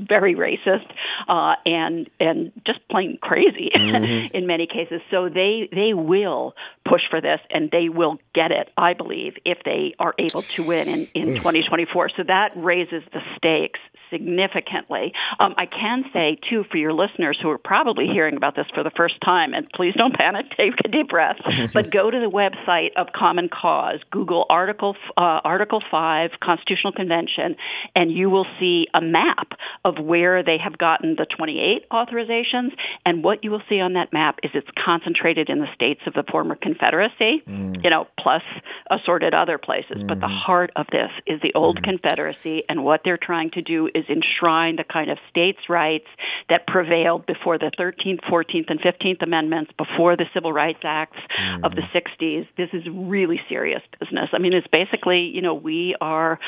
very 0.00 0.34
racist 0.34 0.90
uh, 1.28 1.54
and 1.64 2.10
and 2.18 2.50
just 2.66 2.80
plain 2.90 3.18
crazy 3.22 3.70
mm-hmm. 3.72 4.34
in 4.36 4.48
many 4.48 4.66
cases. 4.66 5.00
So 5.08 5.28
they 5.28 5.68
they 5.70 5.94
will 5.94 6.54
push 6.84 7.02
for 7.12 7.20
this, 7.20 7.40
and 7.50 7.70
they 7.70 7.90
will 7.90 8.18
get 8.34 8.52
it, 8.52 8.70
I 8.78 8.94
believe, 8.94 9.34
if 9.44 9.58
they 9.66 9.94
are 9.98 10.14
able 10.18 10.40
to 10.40 10.62
win 10.62 10.88
in, 10.88 11.00
in 11.14 11.28
mm. 11.28 11.36
2024. 11.36 12.08
So 12.16 12.22
that 12.26 12.52
raises 12.56 13.02
the 13.12 13.20
stakes 13.36 13.80
significantly. 14.12 15.12
Um, 15.40 15.54
I 15.56 15.66
can 15.66 16.04
say, 16.12 16.38
too, 16.48 16.64
for 16.70 16.76
your 16.76 16.92
listeners 16.92 17.38
who 17.42 17.50
are 17.50 17.58
probably 17.58 18.06
hearing 18.06 18.36
about 18.36 18.54
this 18.54 18.66
for 18.74 18.84
the 18.84 18.92
first 18.96 19.14
time, 19.24 19.54
and 19.54 19.68
please 19.74 19.94
don't 19.96 20.14
panic, 20.14 20.46
take 20.56 20.74
a 20.84 20.88
deep 20.88 21.08
breath, 21.08 21.36
but 21.72 21.90
go 21.90 22.10
to 22.10 22.20
the 22.20 22.30
website 22.30 22.90
of 22.96 23.08
Common 23.14 23.48
Cause, 23.48 24.00
Google 24.10 24.46
Article, 24.50 24.94
uh, 25.16 25.40
Article 25.42 25.82
5 25.90 26.30
Constitutional 26.42 26.92
Convention, 26.92 27.56
and 27.96 28.12
you 28.12 28.30
will 28.30 28.46
see 28.60 28.86
a 28.94 29.00
map 29.00 29.52
of 29.84 29.98
where 29.98 30.42
they 30.42 30.58
have 30.62 30.78
gotten 30.78 31.16
the 31.16 31.26
28 31.26 31.88
authorizations. 31.90 32.70
And 33.06 33.24
what 33.24 33.42
you 33.42 33.50
will 33.50 33.62
see 33.68 33.80
on 33.80 33.94
that 33.94 34.12
map 34.12 34.38
is 34.42 34.50
it's 34.54 34.68
concentrated 34.84 35.48
in 35.48 35.58
the 35.58 35.68
states 35.74 36.00
of 36.06 36.14
the 36.14 36.24
former 36.30 36.54
Confederacy, 36.54 37.42
mm. 37.48 37.82
you 37.82 37.90
know, 37.90 38.06
plus 38.18 38.42
assorted 38.90 39.34
other 39.34 39.58
places. 39.58 39.98
Mm. 39.98 40.08
But 40.08 40.20
the 40.20 40.26
mm-hmm. 40.26 40.46
heart 40.46 40.70
of 40.76 40.86
this 40.92 41.10
is 41.26 41.40
the 41.40 41.52
old 41.54 41.78
mm. 41.78 41.84
Confederacy, 41.84 42.62
and 42.68 42.84
what 42.84 43.00
they're 43.04 43.18
trying 43.20 43.50
to 43.52 43.62
do 43.62 43.88
is 43.94 44.01
is 44.02 44.16
enshrine 44.16 44.76
the 44.76 44.84
kind 44.84 45.10
of 45.10 45.18
states' 45.30 45.68
rights 45.68 46.06
that 46.48 46.66
prevailed 46.66 47.26
before 47.26 47.58
the 47.58 47.70
13th, 47.78 48.20
14th, 48.30 48.70
and 48.70 48.80
15th 48.80 49.22
Amendments, 49.22 49.72
before 49.78 50.16
the 50.16 50.26
Civil 50.34 50.52
Rights 50.52 50.80
Acts 50.82 51.18
mm. 51.40 51.64
of 51.64 51.72
the 51.74 51.82
60s. 51.94 52.46
This 52.56 52.70
is 52.72 52.82
really 52.90 53.40
serious 53.48 53.82
business. 53.98 54.30
I 54.32 54.38
mean, 54.38 54.52
it's 54.52 54.66
basically, 54.66 55.20
you 55.20 55.42
know, 55.42 55.54
we 55.54 55.96
are 56.00 56.38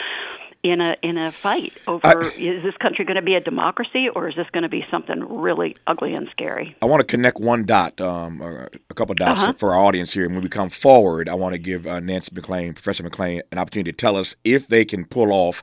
in 0.64 0.80
a 0.80 0.96
in 1.02 1.18
a 1.18 1.30
fight 1.30 1.74
over 1.86 2.00
I, 2.06 2.14
is 2.38 2.62
this 2.62 2.74
country 2.80 3.04
going 3.04 3.16
to 3.16 3.22
be 3.22 3.34
a 3.34 3.40
democracy 3.40 4.08
or 4.08 4.28
is 4.28 4.34
this 4.34 4.46
going 4.50 4.62
to 4.62 4.68
be 4.68 4.84
something 4.90 5.20
really 5.20 5.76
ugly 5.86 6.14
and 6.14 6.26
scary? 6.30 6.74
I 6.80 6.86
want 6.86 7.00
to 7.00 7.06
connect 7.06 7.38
one 7.38 7.64
dot, 7.64 8.00
um, 8.00 8.42
or 8.42 8.70
a 8.90 8.94
couple 8.94 9.14
dots 9.14 9.42
uh-huh. 9.42 9.52
for 9.58 9.74
our 9.74 9.84
audience 9.84 10.14
here. 10.14 10.24
And 10.24 10.34
when 10.34 10.42
we 10.42 10.48
come 10.48 10.70
forward, 10.70 11.28
I 11.28 11.34
want 11.34 11.52
to 11.52 11.58
give 11.58 11.86
uh, 11.86 12.00
Nancy 12.00 12.30
MacLean, 12.34 12.72
Professor 12.72 13.02
MacLean, 13.02 13.42
an 13.52 13.58
opportunity 13.58 13.92
to 13.92 13.96
tell 13.96 14.16
us 14.16 14.34
if 14.42 14.68
they 14.68 14.86
can 14.86 15.04
pull 15.04 15.30
off 15.30 15.62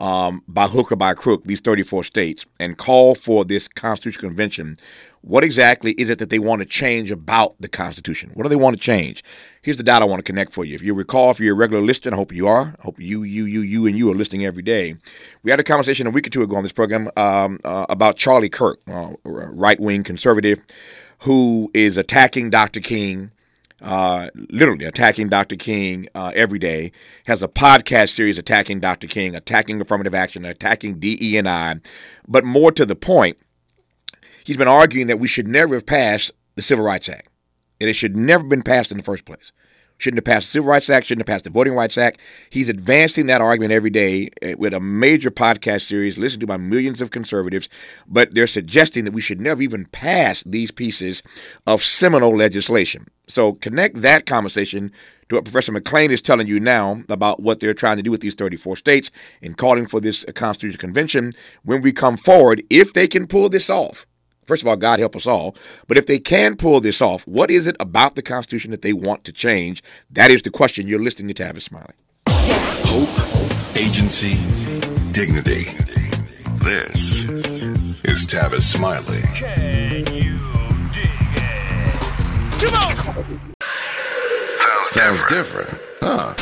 um, 0.00 0.42
by 0.48 0.66
hook 0.66 0.90
or 0.90 0.96
by 0.96 1.14
crook, 1.14 1.44
these 1.44 1.60
34 1.60 2.04
states, 2.04 2.46
and 2.58 2.76
call 2.78 3.14
for 3.14 3.44
this 3.44 3.68
constitutional 3.68 4.30
convention, 4.30 4.76
what 5.22 5.44
exactly 5.44 5.92
is 5.92 6.08
it 6.08 6.18
that 6.18 6.30
they 6.30 6.38
want 6.38 6.60
to 6.60 6.66
change 6.66 7.10
about 7.10 7.54
the 7.60 7.68
Constitution? 7.68 8.30
What 8.32 8.44
do 8.44 8.48
they 8.48 8.56
want 8.56 8.74
to 8.76 8.82
change? 8.82 9.22
Here's 9.60 9.76
the 9.76 9.82
dot 9.82 10.00
I 10.00 10.06
want 10.06 10.20
to 10.20 10.24
connect 10.24 10.54
for 10.54 10.64
you. 10.64 10.74
If 10.74 10.82
you 10.82 10.94
recall, 10.94 11.30
if 11.30 11.38
you're 11.38 11.52
a 11.52 11.58
regular 11.58 11.84
listener, 11.84 12.14
I 12.14 12.16
hope 12.16 12.32
you 12.32 12.46
are. 12.46 12.74
I 12.78 12.82
hope 12.82 12.98
you, 12.98 13.22
you, 13.22 13.44
you, 13.44 13.60
you, 13.60 13.86
and 13.86 13.98
you 13.98 14.10
are 14.10 14.14
listening 14.14 14.46
every 14.46 14.62
day. 14.62 14.96
We 15.42 15.50
had 15.50 15.60
a 15.60 15.64
conversation 15.64 16.06
a 16.06 16.10
week 16.10 16.26
or 16.26 16.30
two 16.30 16.42
ago 16.42 16.56
on 16.56 16.62
this 16.62 16.72
program 16.72 17.10
um, 17.16 17.60
uh, 17.64 17.84
about 17.90 18.16
Charlie 18.16 18.48
Kirk, 18.48 18.80
uh, 18.90 19.10
right 19.24 19.78
wing 19.78 20.02
conservative, 20.02 20.58
who 21.18 21.70
is 21.74 21.98
attacking 21.98 22.48
Dr. 22.48 22.80
King 22.80 23.30
uh, 23.82 24.28
literally 24.50 24.84
attacking 24.84 25.28
Dr. 25.28 25.56
King 25.56 26.08
uh, 26.14 26.32
every 26.34 26.58
day, 26.58 26.92
has 27.24 27.42
a 27.42 27.48
podcast 27.48 28.10
series 28.10 28.38
attacking 28.38 28.80
Dr. 28.80 29.06
King, 29.06 29.34
attacking 29.34 29.80
affirmative 29.80 30.14
action, 30.14 30.44
attacking 30.44 30.98
DE&I. 30.98 31.76
But 32.28 32.44
more 32.44 32.72
to 32.72 32.84
the 32.84 32.96
point, 32.96 33.38
he's 34.44 34.56
been 34.56 34.68
arguing 34.68 35.06
that 35.06 35.18
we 35.18 35.28
should 35.28 35.48
never 35.48 35.74
have 35.74 35.86
passed 35.86 36.30
the 36.56 36.62
Civil 36.62 36.84
Rights 36.84 37.08
Act, 37.08 37.28
and 37.80 37.88
it 37.88 37.94
should 37.94 38.16
never 38.16 38.42
have 38.42 38.50
been 38.50 38.62
passed 38.62 38.90
in 38.90 38.98
the 38.98 39.04
first 39.04 39.24
place. 39.24 39.52
Shouldn't 39.98 40.26
have 40.26 40.34
passed 40.34 40.46
the 40.46 40.52
Civil 40.52 40.70
Rights 40.70 40.88
Act, 40.88 41.06
shouldn't 41.06 41.28
have 41.28 41.34
passed 41.34 41.44
the 41.44 41.50
Voting 41.50 41.74
Rights 41.74 41.98
Act. 41.98 42.20
He's 42.48 42.70
advancing 42.70 43.26
that 43.26 43.42
argument 43.42 43.72
every 43.72 43.90
day 43.90 44.30
eh, 44.40 44.54
with 44.56 44.72
a 44.72 44.80
major 44.80 45.30
podcast 45.30 45.82
series 45.82 46.16
listened 46.16 46.40
to 46.40 46.46
by 46.46 46.56
millions 46.56 47.02
of 47.02 47.10
conservatives, 47.10 47.68
but 48.06 48.32
they're 48.32 48.46
suggesting 48.46 49.04
that 49.04 49.12
we 49.12 49.20
should 49.20 49.42
never 49.42 49.60
even 49.60 49.84
pass 49.86 50.42
these 50.44 50.70
pieces 50.70 51.22
of 51.66 51.84
seminal 51.84 52.34
legislation. 52.34 53.08
So 53.30 53.54
connect 53.54 54.02
that 54.02 54.26
conversation 54.26 54.92
to 55.28 55.36
what 55.36 55.44
Professor 55.44 55.72
MacLean 55.72 56.10
is 56.10 56.20
telling 56.20 56.46
you 56.46 56.60
now 56.60 57.02
about 57.08 57.40
what 57.40 57.60
they're 57.60 57.74
trying 57.74 57.96
to 57.96 58.02
do 58.02 58.10
with 58.10 58.20
these 58.20 58.34
34 58.34 58.76
states 58.76 59.10
in 59.40 59.54
calling 59.54 59.86
for 59.86 60.00
this 60.00 60.24
constitutional 60.34 60.80
convention 60.80 61.32
when 61.62 61.82
we 61.82 61.92
come 61.92 62.16
forward, 62.16 62.62
if 62.68 62.92
they 62.92 63.06
can 63.06 63.26
pull 63.26 63.48
this 63.48 63.70
off. 63.70 64.06
First 64.46 64.62
of 64.62 64.68
all, 64.68 64.76
God 64.76 64.98
help 64.98 65.14
us 65.14 65.28
all. 65.28 65.54
But 65.86 65.96
if 65.96 66.06
they 66.06 66.18
can 66.18 66.56
pull 66.56 66.80
this 66.80 67.00
off, 67.00 67.24
what 67.28 67.52
is 67.52 67.68
it 67.68 67.76
about 67.78 68.16
the 68.16 68.22
Constitution 68.22 68.72
that 68.72 68.82
they 68.82 68.92
want 68.92 69.22
to 69.24 69.32
change? 69.32 69.80
That 70.10 70.32
is 70.32 70.42
the 70.42 70.50
question. 70.50 70.88
You're 70.88 70.98
listening 70.98 71.32
to 71.32 71.42
Tavis 71.42 71.62
Smiley. 71.62 71.94
Hope, 72.26 73.76
agency, 73.76 74.34
dignity. 75.12 75.70
This 76.64 77.22
is 78.04 78.26
Tavis 78.26 78.62
Smiley. 78.62 80.19
Sounds, 82.60 83.00
Sounds 84.90 85.24
different. 85.28 85.68
different, 85.70 85.82
huh? 86.02 86.34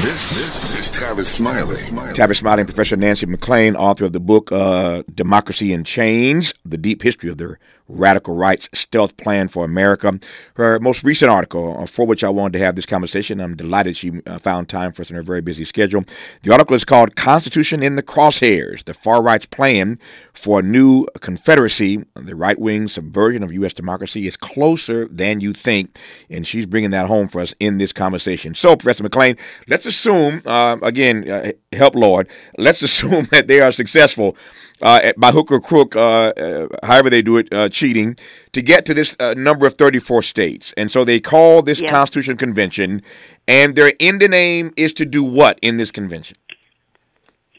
This 0.00 0.78
is 0.78 0.90
Tavis 0.90 1.26
Smiley. 1.26 1.76
Tavis 2.14 2.38
Smiley 2.38 2.60
and 2.62 2.68
Professor 2.68 2.96
Nancy 2.96 3.26
MacLean, 3.26 3.76
author 3.76 4.06
of 4.06 4.14
the 4.14 4.20
book 4.20 4.50
uh, 4.50 5.02
Democracy 5.14 5.74
in 5.74 5.84
Chains 5.84 6.54
The 6.64 6.78
Deep 6.78 7.02
History 7.02 7.28
of 7.28 7.36
the 7.36 7.58
Radical 7.92 8.34
Right's 8.34 8.68
Stealth 8.72 9.16
Plan 9.16 9.48
for 9.48 9.64
America. 9.64 10.18
Her 10.54 10.78
most 10.80 11.02
recent 11.02 11.30
article, 11.30 11.76
uh, 11.78 11.86
for 11.86 12.06
which 12.06 12.24
I 12.24 12.28
wanted 12.28 12.58
to 12.58 12.64
have 12.64 12.76
this 12.76 12.86
conversation, 12.86 13.40
I'm 13.40 13.56
delighted 13.56 13.96
she 13.96 14.12
uh, 14.26 14.38
found 14.38 14.68
time 14.68 14.92
for 14.92 15.02
us 15.02 15.10
in 15.10 15.16
her 15.16 15.22
very 15.22 15.40
busy 15.40 15.64
schedule. 15.64 16.04
The 16.42 16.52
article 16.52 16.76
is 16.76 16.84
called 16.84 17.16
Constitution 17.16 17.82
in 17.82 17.96
the 17.96 18.02
Crosshairs 18.02 18.84
The 18.84 18.94
Far 18.94 19.22
Right's 19.22 19.46
Plan 19.46 19.98
for 20.32 20.60
a 20.60 20.62
New 20.62 21.06
Confederacy. 21.20 22.04
The 22.14 22.36
right 22.36 22.58
wing 22.58 22.88
subversion 22.88 23.42
of 23.42 23.52
U.S. 23.52 23.72
democracy 23.72 24.26
is 24.26 24.36
closer 24.36 25.08
than 25.08 25.40
you 25.40 25.52
think. 25.52 25.98
And 26.28 26.46
she's 26.46 26.66
bringing 26.66 26.90
that 26.90 27.06
home 27.06 27.28
for 27.28 27.40
us 27.40 27.54
in 27.60 27.78
this 27.78 27.92
conversation. 27.92 28.54
So, 28.54 28.76
Professor 28.76 29.02
MacLean, 29.02 29.36
let's 29.68 29.86
assume, 29.86 30.42
uh, 30.46 30.76
again, 30.82 31.30
uh, 31.30 31.52
help 31.72 31.94
Lord, 31.94 32.28
let's 32.58 32.82
assume 32.90 33.28
that 33.30 33.46
they 33.46 33.60
are 33.60 33.72
successful 33.72 34.36
uh, 34.82 35.12
by 35.16 35.30
hook 35.30 35.50
or 35.50 35.60
crook, 35.60 35.96
uh, 35.96 36.32
uh, 36.36 36.68
however 36.82 37.10
they 37.10 37.22
do 37.22 37.36
it, 37.36 37.52
uh, 37.52 37.68
cheating, 37.68 38.16
to 38.52 38.62
get 38.62 38.86
to 38.86 38.94
this 38.94 39.16
uh, 39.20 39.34
number 39.36 39.66
of 39.66 39.74
34 39.74 40.22
states. 40.22 40.72
And 40.76 40.90
so 40.90 41.04
they 41.04 41.20
call 41.20 41.62
this 41.62 41.80
yeah. 41.80 41.90
Constitution 41.90 42.36
Convention, 42.36 43.02
and 43.46 43.74
their 43.74 43.92
end 44.00 44.20
name 44.20 44.72
is 44.76 44.92
to 44.94 45.04
do 45.04 45.22
what 45.22 45.58
in 45.62 45.76
this 45.76 45.90
convention? 45.90 46.36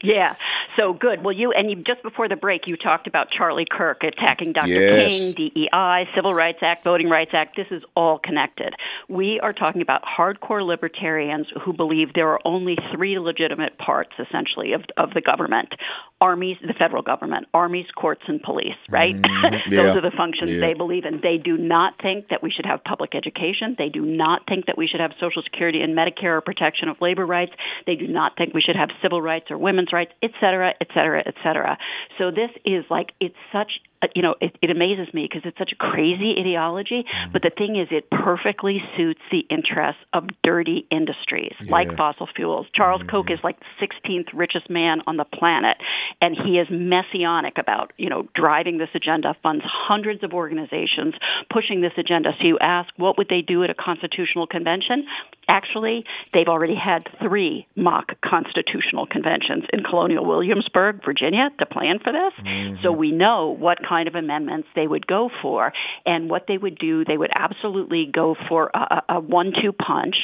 Yeah. 0.02 0.36
So 0.76 0.92
good. 0.92 1.22
Well, 1.24 1.34
you 1.34 1.52
and 1.52 1.70
you 1.70 1.76
just 1.76 2.02
before 2.02 2.28
the 2.28 2.36
break, 2.36 2.62
you 2.66 2.76
talked 2.76 3.06
about 3.06 3.28
Charlie 3.30 3.66
Kirk 3.70 4.02
attacking 4.02 4.52
Dr. 4.52 4.68
Yes. 4.68 5.08
King, 5.12 5.32
DEI, 5.34 6.08
Civil 6.14 6.34
Rights 6.34 6.58
Act, 6.62 6.84
Voting 6.84 7.08
Rights 7.08 7.32
Act. 7.34 7.56
This 7.56 7.66
is 7.70 7.82
all 7.94 8.18
connected. 8.18 8.74
We 9.08 9.38
are 9.40 9.52
talking 9.52 9.82
about 9.82 10.02
hardcore 10.04 10.66
libertarians 10.66 11.46
who 11.62 11.72
believe 11.72 12.14
there 12.14 12.28
are 12.28 12.40
only 12.44 12.76
three 12.94 13.18
legitimate 13.18 13.78
parts, 13.78 14.12
essentially, 14.18 14.72
of 14.72 14.82
of 14.96 15.10
the 15.14 15.20
government: 15.20 15.74
armies, 16.20 16.56
the 16.66 16.74
federal 16.74 17.02
government, 17.02 17.46
armies, 17.52 17.86
courts, 17.94 18.22
and 18.26 18.42
police. 18.42 18.76
Right? 18.88 19.14
Mm, 19.42 19.70
Those 19.70 19.72
yeah. 19.72 19.96
are 19.96 20.00
the 20.00 20.12
functions 20.16 20.50
yeah. 20.52 20.60
they 20.60 20.74
believe 20.74 21.04
in. 21.04 21.20
They 21.22 21.36
do 21.36 21.56
not 21.56 21.94
think 22.00 22.28
that 22.28 22.42
we 22.42 22.50
should 22.50 22.66
have 22.66 22.82
public 22.84 23.14
education. 23.14 23.74
They 23.76 23.88
do 23.88 24.02
not 24.04 24.42
think 24.46 24.66
that 24.66 24.78
we 24.78 24.86
should 24.86 25.00
have 25.00 25.12
Social 25.20 25.42
Security 25.42 25.80
and 25.82 25.96
Medicare 25.96 26.36
or 26.38 26.40
protection 26.40 26.88
of 26.88 26.96
labor 27.00 27.26
rights. 27.26 27.52
They 27.86 27.94
do 27.96 28.06
not 28.06 28.36
think 28.36 28.54
we 28.54 28.60
should 28.60 28.76
have 28.76 28.90
civil 29.02 29.20
rights 29.20 29.50
or 29.50 29.58
women's 29.58 29.91
rights, 29.92 30.12
et 30.22 30.30
cetera, 30.40 30.74
et 30.80 30.88
cetera, 30.94 31.22
et 31.26 31.34
cetera. 31.42 31.78
So 32.18 32.30
this 32.30 32.50
is 32.64 32.84
like, 32.90 33.12
it's 33.20 33.36
such 33.52 33.80
you 34.14 34.22
know, 34.22 34.34
it, 34.40 34.56
it 34.60 34.70
amazes 34.70 35.12
me 35.14 35.28
because 35.30 35.42
it's 35.44 35.58
such 35.58 35.72
a 35.72 35.76
crazy 35.76 36.34
ideology. 36.38 37.04
Mm-hmm. 37.04 37.32
But 37.32 37.42
the 37.42 37.50
thing 37.50 37.76
is, 37.76 37.88
it 37.90 38.10
perfectly 38.10 38.82
suits 38.96 39.20
the 39.30 39.44
interests 39.50 40.02
of 40.12 40.24
dirty 40.42 40.86
industries 40.90 41.54
yeah. 41.60 41.70
like 41.70 41.96
fossil 41.96 42.28
fuels. 42.34 42.66
Charles 42.74 43.02
mm-hmm. 43.02 43.10
Koch 43.10 43.30
is 43.30 43.38
like 43.44 43.58
the 43.60 43.86
16th 43.86 44.28
richest 44.34 44.68
man 44.68 45.02
on 45.06 45.16
the 45.16 45.24
planet, 45.24 45.76
and 46.20 46.36
he 46.36 46.58
is 46.58 46.68
messianic 46.70 47.58
about, 47.58 47.92
you 47.96 48.08
know, 48.08 48.28
driving 48.34 48.78
this 48.78 48.90
agenda, 48.94 49.36
funds 49.42 49.64
hundreds 49.66 50.22
of 50.22 50.32
organizations 50.32 51.14
pushing 51.50 51.80
this 51.80 51.92
agenda. 51.96 52.30
So 52.40 52.46
you 52.46 52.58
ask, 52.60 52.90
what 52.96 53.18
would 53.18 53.28
they 53.28 53.40
do 53.40 53.62
at 53.64 53.70
a 53.70 53.74
constitutional 53.74 54.46
convention? 54.46 55.06
Actually, 55.48 56.04
they've 56.32 56.48
already 56.48 56.76
had 56.76 57.08
three 57.20 57.66
mock 57.76 58.12
constitutional 58.24 59.06
conventions 59.06 59.64
in 59.72 59.82
Colonial 59.82 60.24
Williamsburg, 60.24 61.04
Virginia, 61.04 61.50
to 61.58 61.66
plan 61.66 61.98
for 61.98 62.12
this. 62.12 62.32
Mm-hmm. 62.44 62.82
So 62.82 62.92
we 62.92 63.10
know 63.10 63.56
what 63.58 63.78
kind 63.92 64.08
of 64.08 64.14
amendments 64.14 64.68
they 64.74 64.88
would 64.92 65.06
go 65.06 65.22
for. 65.42 65.72
And 66.12 66.30
what 66.32 66.44
they 66.48 66.58
would 66.64 66.78
do, 66.78 67.04
they 67.04 67.18
would 67.22 67.34
absolutely 67.46 68.02
go 68.22 68.26
for 68.48 68.70
a, 68.82 69.02
a 69.16 69.20
one 69.20 69.50
two 69.60 69.72
punch, 69.72 70.16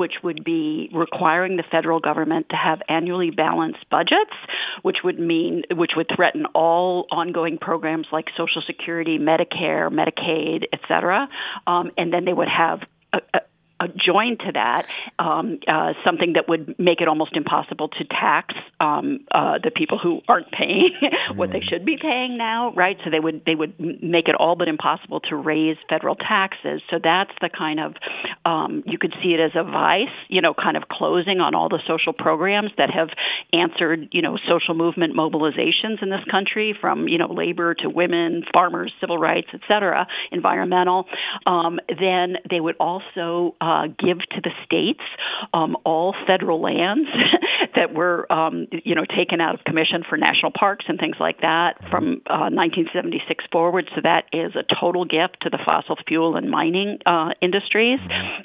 which 0.00 0.14
would 0.24 0.42
be 0.44 0.88
requiring 1.04 1.56
the 1.56 1.64
federal 1.76 2.00
government 2.00 2.44
to 2.50 2.56
have 2.56 2.78
annually 2.88 3.30
balanced 3.30 3.84
budgets, 3.90 4.36
which 4.86 4.98
would 5.04 5.18
mean, 5.18 5.62
which 5.82 5.92
would 5.96 6.08
threaten 6.16 6.46
all 6.54 7.06
ongoing 7.10 7.58
programs 7.58 8.06
like 8.16 8.26
Social 8.36 8.62
Security, 8.66 9.18
Medicare, 9.18 9.86
Medicaid, 10.00 10.64
et 10.72 10.80
cetera. 10.88 11.28
Um, 11.66 11.90
and 11.98 12.12
then 12.12 12.24
they 12.24 12.36
would 12.40 12.52
have 12.64 12.80
a, 13.12 13.18
a, 13.80 13.88
joined 13.88 14.38
to 14.40 14.52
that 14.52 14.86
um, 15.18 15.58
uh, 15.66 15.92
something 16.04 16.34
that 16.34 16.48
would 16.48 16.78
make 16.78 17.00
it 17.00 17.08
almost 17.08 17.34
impossible 17.34 17.88
to 17.88 18.04
tax 18.04 18.54
um, 18.80 19.26
uh, 19.34 19.58
the 19.62 19.70
people 19.74 19.98
who 19.98 20.20
aren't 20.28 20.50
paying 20.52 20.90
what 21.34 21.50
mm. 21.50 21.52
they 21.54 21.60
should 21.60 21.84
be 21.84 21.96
paying 22.00 22.36
now, 22.36 22.72
right? 22.74 22.96
So 23.04 23.10
they 23.10 23.20
would 23.20 23.42
they 23.46 23.54
would 23.54 23.74
make 23.78 24.28
it 24.28 24.34
all 24.34 24.56
but 24.56 24.68
impossible 24.68 25.20
to 25.30 25.36
raise 25.36 25.76
federal 25.88 26.14
taxes. 26.14 26.82
So 26.90 26.98
that's 27.02 27.32
the 27.40 27.48
kind 27.48 27.80
of 27.80 27.94
um, 28.44 28.82
you 28.86 28.98
could 28.98 29.14
see 29.22 29.30
it 29.30 29.40
as 29.40 29.52
a 29.54 29.64
vice, 29.64 30.14
you 30.28 30.40
know, 30.40 30.54
kind 30.54 30.76
of 30.76 30.84
closing 30.90 31.40
on 31.40 31.54
all 31.54 31.68
the 31.68 31.80
social 31.86 32.12
programs 32.12 32.70
that 32.78 32.90
have 32.90 33.08
answered, 33.52 34.08
you 34.12 34.22
know, 34.22 34.36
social 34.48 34.74
movement 34.74 35.16
mobilizations 35.16 36.02
in 36.02 36.10
this 36.10 36.24
country, 36.30 36.76
from 36.80 37.08
you 37.08 37.18
know 37.18 37.32
labor 37.32 37.74
to 37.74 37.88
women, 37.88 38.44
farmers, 38.52 38.92
civil 39.00 39.18
rights, 39.18 39.48
et 39.54 39.60
cetera, 39.66 40.06
environmental. 40.30 41.06
Um, 41.46 41.80
then 41.88 42.36
they 42.48 42.60
would 42.60 42.76
also 42.78 43.56
uh, 43.60 43.70
uh, 43.70 43.86
give 43.86 44.18
to 44.18 44.40
the 44.42 44.50
states 44.64 45.00
um, 45.54 45.76
all 45.84 46.14
federal 46.26 46.60
lands 46.60 47.08
that 47.76 47.94
were, 47.94 48.30
um, 48.32 48.66
you 48.84 48.94
know, 48.94 49.04
taken 49.04 49.40
out 49.40 49.54
of 49.54 49.64
commission 49.64 50.02
for 50.08 50.16
national 50.16 50.52
parks 50.52 50.84
and 50.88 50.98
things 50.98 51.16
like 51.20 51.40
that 51.40 51.74
from 51.90 52.22
uh, 52.26 52.50
1976 52.50 53.44
forward. 53.52 53.88
So 53.94 54.00
that 54.02 54.24
is 54.32 54.52
a 54.56 54.64
total 54.80 55.04
gift 55.04 55.38
to 55.42 55.50
the 55.50 55.58
fossil 55.68 55.96
fuel 56.06 56.36
and 56.36 56.50
mining 56.50 56.98
uh, 57.06 57.30
industries. 57.42 58.00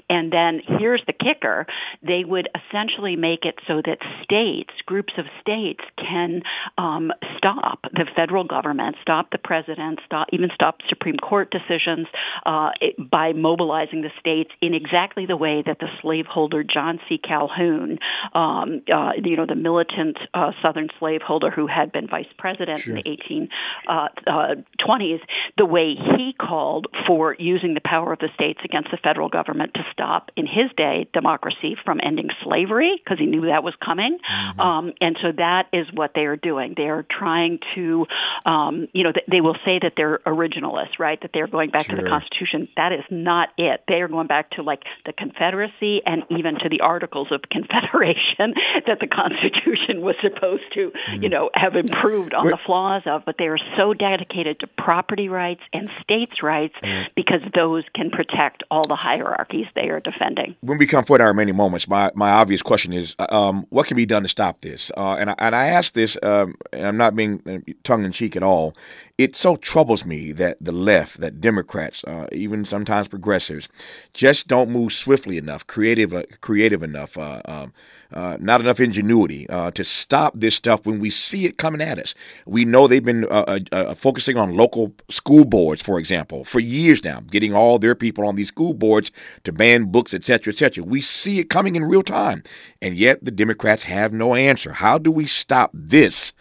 And 0.10 0.32
then 0.32 0.62
here's 0.80 1.04
the 1.08 1.14
kicker: 1.14 1.66
they 2.02 2.24
would 2.26 2.50
essentially 2.56 3.16
make 3.16 3.46
it 3.46 3.56
so 3.68 3.82
that 3.86 4.00
states, 4.24 4.74
groups 4.86 5.14
of 5.18 5.26
states, 5.42 5.82
can 5.98 6.42
um, 6.78 7.12
stop 7.38 7.82
the 7.94 8.06
federal 8.16 8.44
government, 8.44 8.96
stop 9.02 9.32
the 9.32 9.38
president, 9.38 10.00
stop 10.06 10.28
even 10.32 10.50
stop 10.54 10.80
Supreme 10.90 11.18
Court 11.18 11.52
decisions 11.52 12.08
uh, 12.46 12.72
it, 12.82 12.96
by 13.10 13.34
mobilizing 13.34 14.02
the 14.02 14.12
states 14.20 14.52
in 14.62 14.74
exactly 14.74 14.96
exactly 14.96 15.26
the 15.26 15.38
way 15.38 15.64
that 15.66 15.80
the 15.80 15.88
slaveholder 16.02 16.64
John 16.64 17.00
C. 17.08 17.18
Calhoun, 17.18 18.00
um, 18.34 18.82
uh, 18.94 19.12
you 19.24 19.36
know, 19.36 19.46
the 19.46 19.56
militant 19.56 20.15
uh, 20.34 20.52
Southern 20.62 20.90
slaveholder 21.00 21.52
who 21.52 21.68
had 21.68 21.92
been 21.92 22.08
vice 22.08 22.26
president 22.38 22.82
sure. 22.82 22.98
in 22.98 23.04
the 23.04 23.48
1820s, 23.90 25.16
uh, 25.16 25.26
the 25.58 25.66
way 25.66 25.96
he 25.96 26.34
called 26.40 26.88
for 27.08 27.36
using 27.40 27.74
the 27.74 27.82
power 27.84 28.14
of 28.14 28.20
the 28.20 28.30
states 28.34 28.60
against 28.64 28.92
the 28.92 28.98
federal 28.98 29.30
government 29.30 29.74
to 29.74 29.82
stop, 29.92 30.32
in 30.36 30.46
his 30.46 30.72
day, 30.78 31.08
democracy 31.14 31.76
from 31.84 32.00
ending 32.04 32.30
slavery 32.44 33.02
because 33.04 33.20
he 33.20 33.26
knew 33.26 33.48
that 33.48 33.64
was 33.64 33.74
coming. 33.84 34.18
Mm-hmm. 34.18 34.60
Um, 34.60 34.94
and 35.02 35.18
so 35.22 35.32
that 35.38 35.68
is 35.74 35.88
what 35.94 36.12
they 36.16 36.26
are 36.26 36.36
doing. 36.36 36.74
They 36.76 36.90
are 36.90 37.06
trying 37.10 37.60
to, 37.76 38.06
um, 38.46 38.88
you 38.94 39.04
know, 39.04 39.14
they 39.30 39.42
will 39.42 39.58
say 39.66 39.80
that 39.82 39.94
they're 39.98 40.20
originalists, 40.26 41.00
right? 41.00 41.20
That 41.22 41.32
they're 41.34 41.48
going 41.48 41.72
back 41.72 41.86
sure. 41.86 41.96
to 41.96 42.02
the 42.02 42.10
Constitution. 42.10 42.68
That 42.78 42.92
is 42.92 43.04
not 43.10 43.50
it. 43.58 43.84
They 43.88 44.02
are 44.02 44.08
going 44.08 44.28
back 44.28 44.52
to 44.52 44.64
like 44.64 44.84
the 45.06 45.14
Confederacy 45.14 46.02
and 46.06 46.24
even 46.30 46.56
to 46.60 46.70
the 46.70 46.82
Articles 46.82 47.30
of 47.32 47.42
Confederation 47.50 48.54
that 48.88 49.00
the 49.00 49.08
Constitution 49.08 50.02
was 50.06 50.16
supposed 50.22 50.64
to, 50.74 50.92
mm. 51.10 51.24
you 51.24 51.30
know, 51.30 51.50
have 51.54 51.76
improved 51.76 52.34
on 52.34 52.48
the 52.48 52.58
flaws 52.66 53.04
of. 53.06 53.24
But 53.26 53.36
they 53.38 53.48
are 53.48 53.60
so 53.76 53.94
dedicated 53.94 54.60
to 54.62 54.68
property 54.68 55.28
rights 55.28 55.62
and 55.74 55.90
states' 56.02 56.42
rights 56.42 56.76
mm. 56.84 57.06
because 57.16 57.42
those 57.54 57.84
can 57.94 58.10
protect 58.10 58.64
all 58.72 58.84
the 58.88 58.96
hierarchies 58.96 59.68
they 59.76 59.90
are 59.90 60.00
defending. 60.00 60.56
When 60.62 60.78
we 60.78 60.88
come 60.88 61.04
forward 61.04 61.22
our 61.22 61.28
remaining 61.28 61.56
moments, 61.56 61.88
my, 61.88 62.12
my 62.16 62.32
obvious 62.32 62.62
question 62.62 62.94
is, 62.94 63.16
um, 63.30 63.66
what 63.70 63.88
can 63.88 63.98
be 63.98 64.06
done 64.06 64.24
to 64.24 64.30
stop 64.30 64.62
this? 64.62 64.92
Uh, 64.96 65.16
and 65.16 65.32
I, 65.32 65.36
and 65.40 65.56
I 65.56 65.68
ask 65.68 65.94
this, 65.94 66.18
um, 66.24 66.56
and 66.72 66.86
I'm 66.86 66.98
not 66.98 67.16
being 67.16 67.42
uh, 67.48 67.72
tongue 67.84 68.06
in 68.06 68.12
cheek 68.12 68.36
at 68.36 68.44
all 68.44 68.76
it 69.18 69.36
so 69.36 69.56
troubles 69.56 70.06
me 70.06 70.32
that 70.34 70.58
the 70.60 70.74
left, 70.74 71.22
that 71.22 71.40
Democrats, 71.40 72.04
uh, 72.04 72.28
even 72.32 72.66
sometimes 72.66 73.08
progressives, 73.08 73.70
just 74.14 74.48
don't 74.48 74.70
move 74.70 74.92
swiftly 74.92 75.38
enough, 75.38 75.66
creative, 75.68 76.14
uh, 76.14 76.24
creative 76.42 76.84
enough, 76.84 77.18
uh, 77.18 77.42
um, 77.46 77.74
uh, 78.16 78.38
not 78.40 78.62
enough 78.62 78.80
ingenuity 78.80 79.48
uh, 79.50 79.72
to 79.72 79.84
stop 79.84 80.34
this 80.36 80.56
stuff 80.56 80.86
when 80.86 81.00
we 81.00 81.10
see 81.10 81.46
it 81.46 81.58
coming 81.58 81.82
at 81.82 82.00
us. 82.00 82.16
We 82.46 82.66
know 82.66 82.88
they've 82.88 83.04
been 83.04 83.26
uh, 83.30 83.96
focusing 83.96 84.38
on 84.38 84.56
local 84.56 84.94
school 85.10 85.46
boards, 85.46 85.82
for 85.82 86.00
example, 86.00 86.46
for 86.46 86.60
years 86.60 87.04
now, 87.04 87.22
getting 87.30 87.54
all 87.54 87.78
their 87.78 87.96
people 87.96 88.26
on 88.26 88.36
these 88.36 88.48
school 88.48 88.74
boards 88.74 89.12
to 89.44 89.52
ban 89.52 89.86
books, 89.86 90.14
etc., 90.14 90.54
etc. 90.54 90.84
We 90.84 91.02
see 91.02 91.40
it 91.40 91.50
coming 91.50 91.76
in 91.76 91.84
real 91.84 92.04
time, 92.04 92.44
and 92.82 92.96
yet 92.96 93.24
the 93.24 93.32
Democrats 93.32 93.84
have 93.84 94.14
no 94.14 94.36
answer. 94.36 94.72
How 94.74 94.98
do 94.98 95.12
we 95.12 95.28
stop 95.28 95.72
this? 95.74 96.34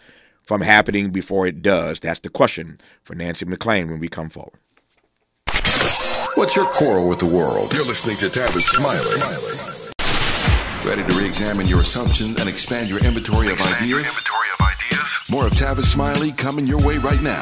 from 0.45 0.61
happening 0.61 1.09
before 1.09 1.47
it 1.47 1.61
does? 1.61 1.99
That's 1.99 2.19
the 2.19 2.29
question 2.29 2.79
for 3.03 3.15
Nancy 3.15 3.45
MacLean 3.45 3.89
when 3.89 3.99
we 3.99 4.07
come 4.07 4.29
forward. 4.29 4.59
What's 6.35 6.55
your 6.55 6.65
quarrel 6.65 7.07
with 7.07 7.19
the 7.19 7.25
world? 7.25 7.73
You're 7.73 7.85
listening 7.85 8.17
to 8.17 8.25
Tavis 8.27 8.61
Smiley. 8.61 9.74
Ready 10.85 11.03
to 11.03 11.17
re-examine 11.17 11.67
your 11.67 11.81
assumptions 11.81 12.39
and 12.39 12.47
expand 12.47 12.89
your 12.89 13.03
inventory 13.03 13.51
of 13.51 13.59
ideas? 13.59 14.23
More 15.31 15.47
of 15.47 15.53
Tavis 15.53 15.85
Smiley 15.85 16.31
coming 16.31 16.67
your 16.67 16.79
way 16.85 16.99
right 16.99 17.19
now. 17.23 17.41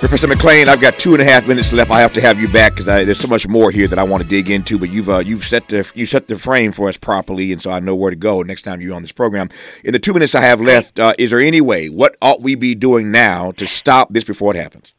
Professor 0.00 0.26
MacLean, 0.26 0.68
I've 0.68 0.80
got 0.80 0.98
two 0.98 1.12
and 1.12 1.22
a 1.22 1.24
half 1.24 1.46
minutes 1.46 1.72
left. 1.72 1.92
I 1.92 2.00
have 2.00 2.12
to 2.14 2.20
have 2.20 2.40
you 2.40 2.48
back 2.48 2.72
because 2.72 2.86
there's 2.86 3.20
so 3.20 3.28
much 3.28 3.46
more 3.46 3.70
here 3.70 3.86
that 3.86 4.00
I 4.00 4.02
want 4.02 4.24
to 4.24 4.28
dig 4.28 4.50
into. 4.50 4.80
But 4.80 4.90
you've 4.90 5.08
uh, 5.08 5.18
you've 5.18 5.44
set 5.44 5.68
the 5.68 5.88
you 5.94 6.06
set 6.06 6.26
the 6.26 6.36
frame 6.36 6.72
for 6.72 6.88
us 6.88 6.96
properly, 6.96 7.52
and 7.52 7.62
so 7.62 7.70
I 7.70 7.78
know 7.78 7.94
where 7.94 8.10
to 8.10 8.16
go 8.16 8.42
next 8.42 8.62
time 8.62 8.80
you're 8.80 8.96
on 8.96 9.02
this 9.02 9.12
program. 9.12 9.48
In 9.84 9.92
the 9.92 10.00
two 10.00 10.12
minutes 10.12 10.34
I 10.34 10.40
have 10.40 10.60
left, 10.60 10.98
uh, 10.98 11.14
is 11.18 11.30
there 11.30 11.38
any 11.38 11.60
way? 11.60 11.88
What 11.88 12.16
ought 12.20 12.42
we 12.42 12.56
be 12.56 12.74
doing 12.74 13.12
now 13.12 13.52
to 13.52 13.66
stop 13.68 14.12
this 14.12 14.24
before 14.24 14.56
it 14.56 14.58
happens? 14.58 14.92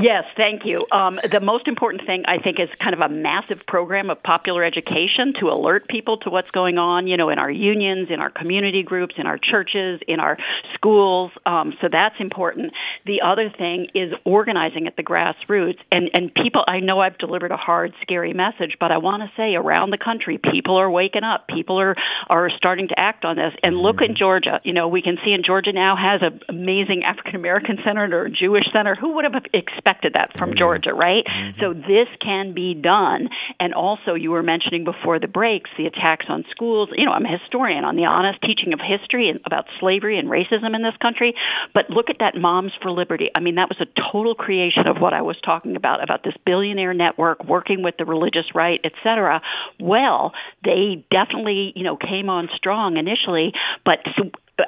Yes, 0.00 0.26
thank 0.36 0.64
you. 0.64 0.86
Um, 0.92 1.18
the 1.28 1.40
most 1.40 1.66
important 1.66 2.06
thing, 2.06 2.22
I 2.28 2.38
think, 2.38 2.60
is 2.60 2.68
kind 2.78 2.94
of 2.94 3.00
a 3.00 3.08
massive 3.08 3.66
program 3.66 4.10
of 4.10 4.22
popular 4.22 4.62
education 4.62 5.34
to 5.40 5.48
alert 5.48 5.88
people 5.88 6.18
to 6.18 6.30
what's 6.30 6.52
going 6.52 6.78
on, 6.78 7.08
you 7.08 7.16
know, 7.16 7.30
in 7.30 7.40
our 7.40 7.50
unions, 7.50 8.06
in 8.08 8.20
our 8.20 8.30
community 8.30 8.84
groups, 8.84 9.16
in 9.18 9.26
our 9.26 9.38
churches, 9.38 10.00
in 10.06 10.20
our 10.20 10.38
schools. 10.74 11.32
Um, 11.44 11.74
so 11.80 11.88
that's 11.90 12.14
important. 12.20 12.74
The 13.06 13.22
other 13.26 13.50
thing 13.50 13.88
is 13.92 14.12
organizing 14.24 14.86
at 14.86 14.94
the 14.94 15.02
grassroots. 15.02 15.80
And, 15.90 16.10
and 16.14 16.32
people, 16.32 16.62
I 16.68 16.78
know 16.78 17.00
I've 17.00 17.18
delivered 17.18 17.50
a 17.50 17.56
hard, 17.56 17.92
scary 18.00 18.32
message, 18.32 18.76
but 18.78 18.92
I 18.92 18.98
want 18.98 19.24
to 19.24 19.32
say 19.36 19.56
around 19.56 19.90
the 19.90 19.98
country, 19.98 20.38
people 20.38 20.76
are 20.76 20.88
waking 20.88 21.24
up. 21.24 21.48
People 21.48 21.80
are, 21.80 21.96
are 22.30 22.50
starting 22.56 22.86
to 22.86 22.94
act 22.96 23.24
on 23.24 23.34
this. 23.34 23.52
And 23.64 23.76
look 23.76 23.96
in 24.00 24.14
Georgia. 24.16 24.60
You 24.62 24.74
know, 24.74 24.86
we 24.86 25.02
can 25.02 25.18
see 25.24 25.32
in 25.32 25.42
Georgia 25.42 25.72
now 25.72 25.96
has 25.96 26.20
an 26.22 26.38
amazing 26.48 27.02
African 27.02 27.34
American 27.34 27.78
senator, 27.84 28.28
Jewish 28.28 28.66
senator. 28.72 28.94
Who 28.94 29.16
would 29.16 29.24
have 29.24 29.34
expected 29.52 29.87
expected 29.88 30.14
that 30.14 30.36
from 30.38 30.50
mm-hmm. 30.50 30.58
Georgia, 30.58 30.92
right? 30.92 31.24
Mm-hmm. 31.24 31.60
So 31.60 31.72
this 31.72 32.08
can 32.20 32.54
be 32.54 32.74
done. 32.74 33.28
And 33.58 33.74
also, 33.74 34.14
you 34.14 34.30
were 34.30 34.42
mentioning 34.42 34.84
before 34.84 35.18
the 35.18 35.28
breaks 35.28 35.70
the 35.78 35.86
attacks 35.86 36.26
on 36.28 36.44
schools. 36.50 36.90
You 36.96 37.06
know, 37.06 37.12
I'm 37.12 37.24
a 37.24 37.38
historian 37.38 37.84
on 37.84 37.96
the 37.96 38.04
honest 38.04 38.40
teaching 38.42 38.72
of 38.72 38.80
history 38.80 39.28
and 39.28 39.40
about 39.46 39.64
slavery 39.80 40.18
and 40.18 40.28
racism 40.28 40.74
in 40.74 40.82
this 40.82 40.96
country. 41.00 41.34
But 41.74 41.90
look 41.90 42.10
at 42.10 42.16
that 42.20 42.36
Moms 42.36 42.72
for 42.82 42.90
Liberty. 42.90 43.30
I 43.34 43.40
mean, 43.40 43.54
that 43.56 43.68
was 43.68 43.80
a 43.80 44.12
total 44.12 44.34
creation 44.34 44.86
of 44.86 44.98
what 44.98 45.14
I 45.14 45.22
was 45.22 45.36
talking 45.44 45.76
about, 45.76 46.02
about 46.02 46.22
this 46.22 46.34
billionaire 46.44 46.94
network 46.94 47.44
working 47.44 47.82
with 47.82 47.94
the 47.98 48.04
religious 48.04 48.54
right, 48.54 48.80
et 48.84 48.92
cetera. 49.02 49.40
Well, 49.80 50.32
they 50.64 51.04
definitely, 51.10 51.72
you 51.74 51.84
know, 51.84 51.96
came 51.96 52.28
on 52.28 52.48
strong 52.56 52.96
initially, 52.96 53.52
but 53.84 53.98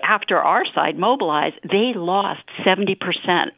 after 0.03 0.39
our 0.39 0.65
side 0.75 0.99
mobilized, 0.99 1.57
they 1.65 1.93
lost 1.95 2.43
70% 2.65 2.97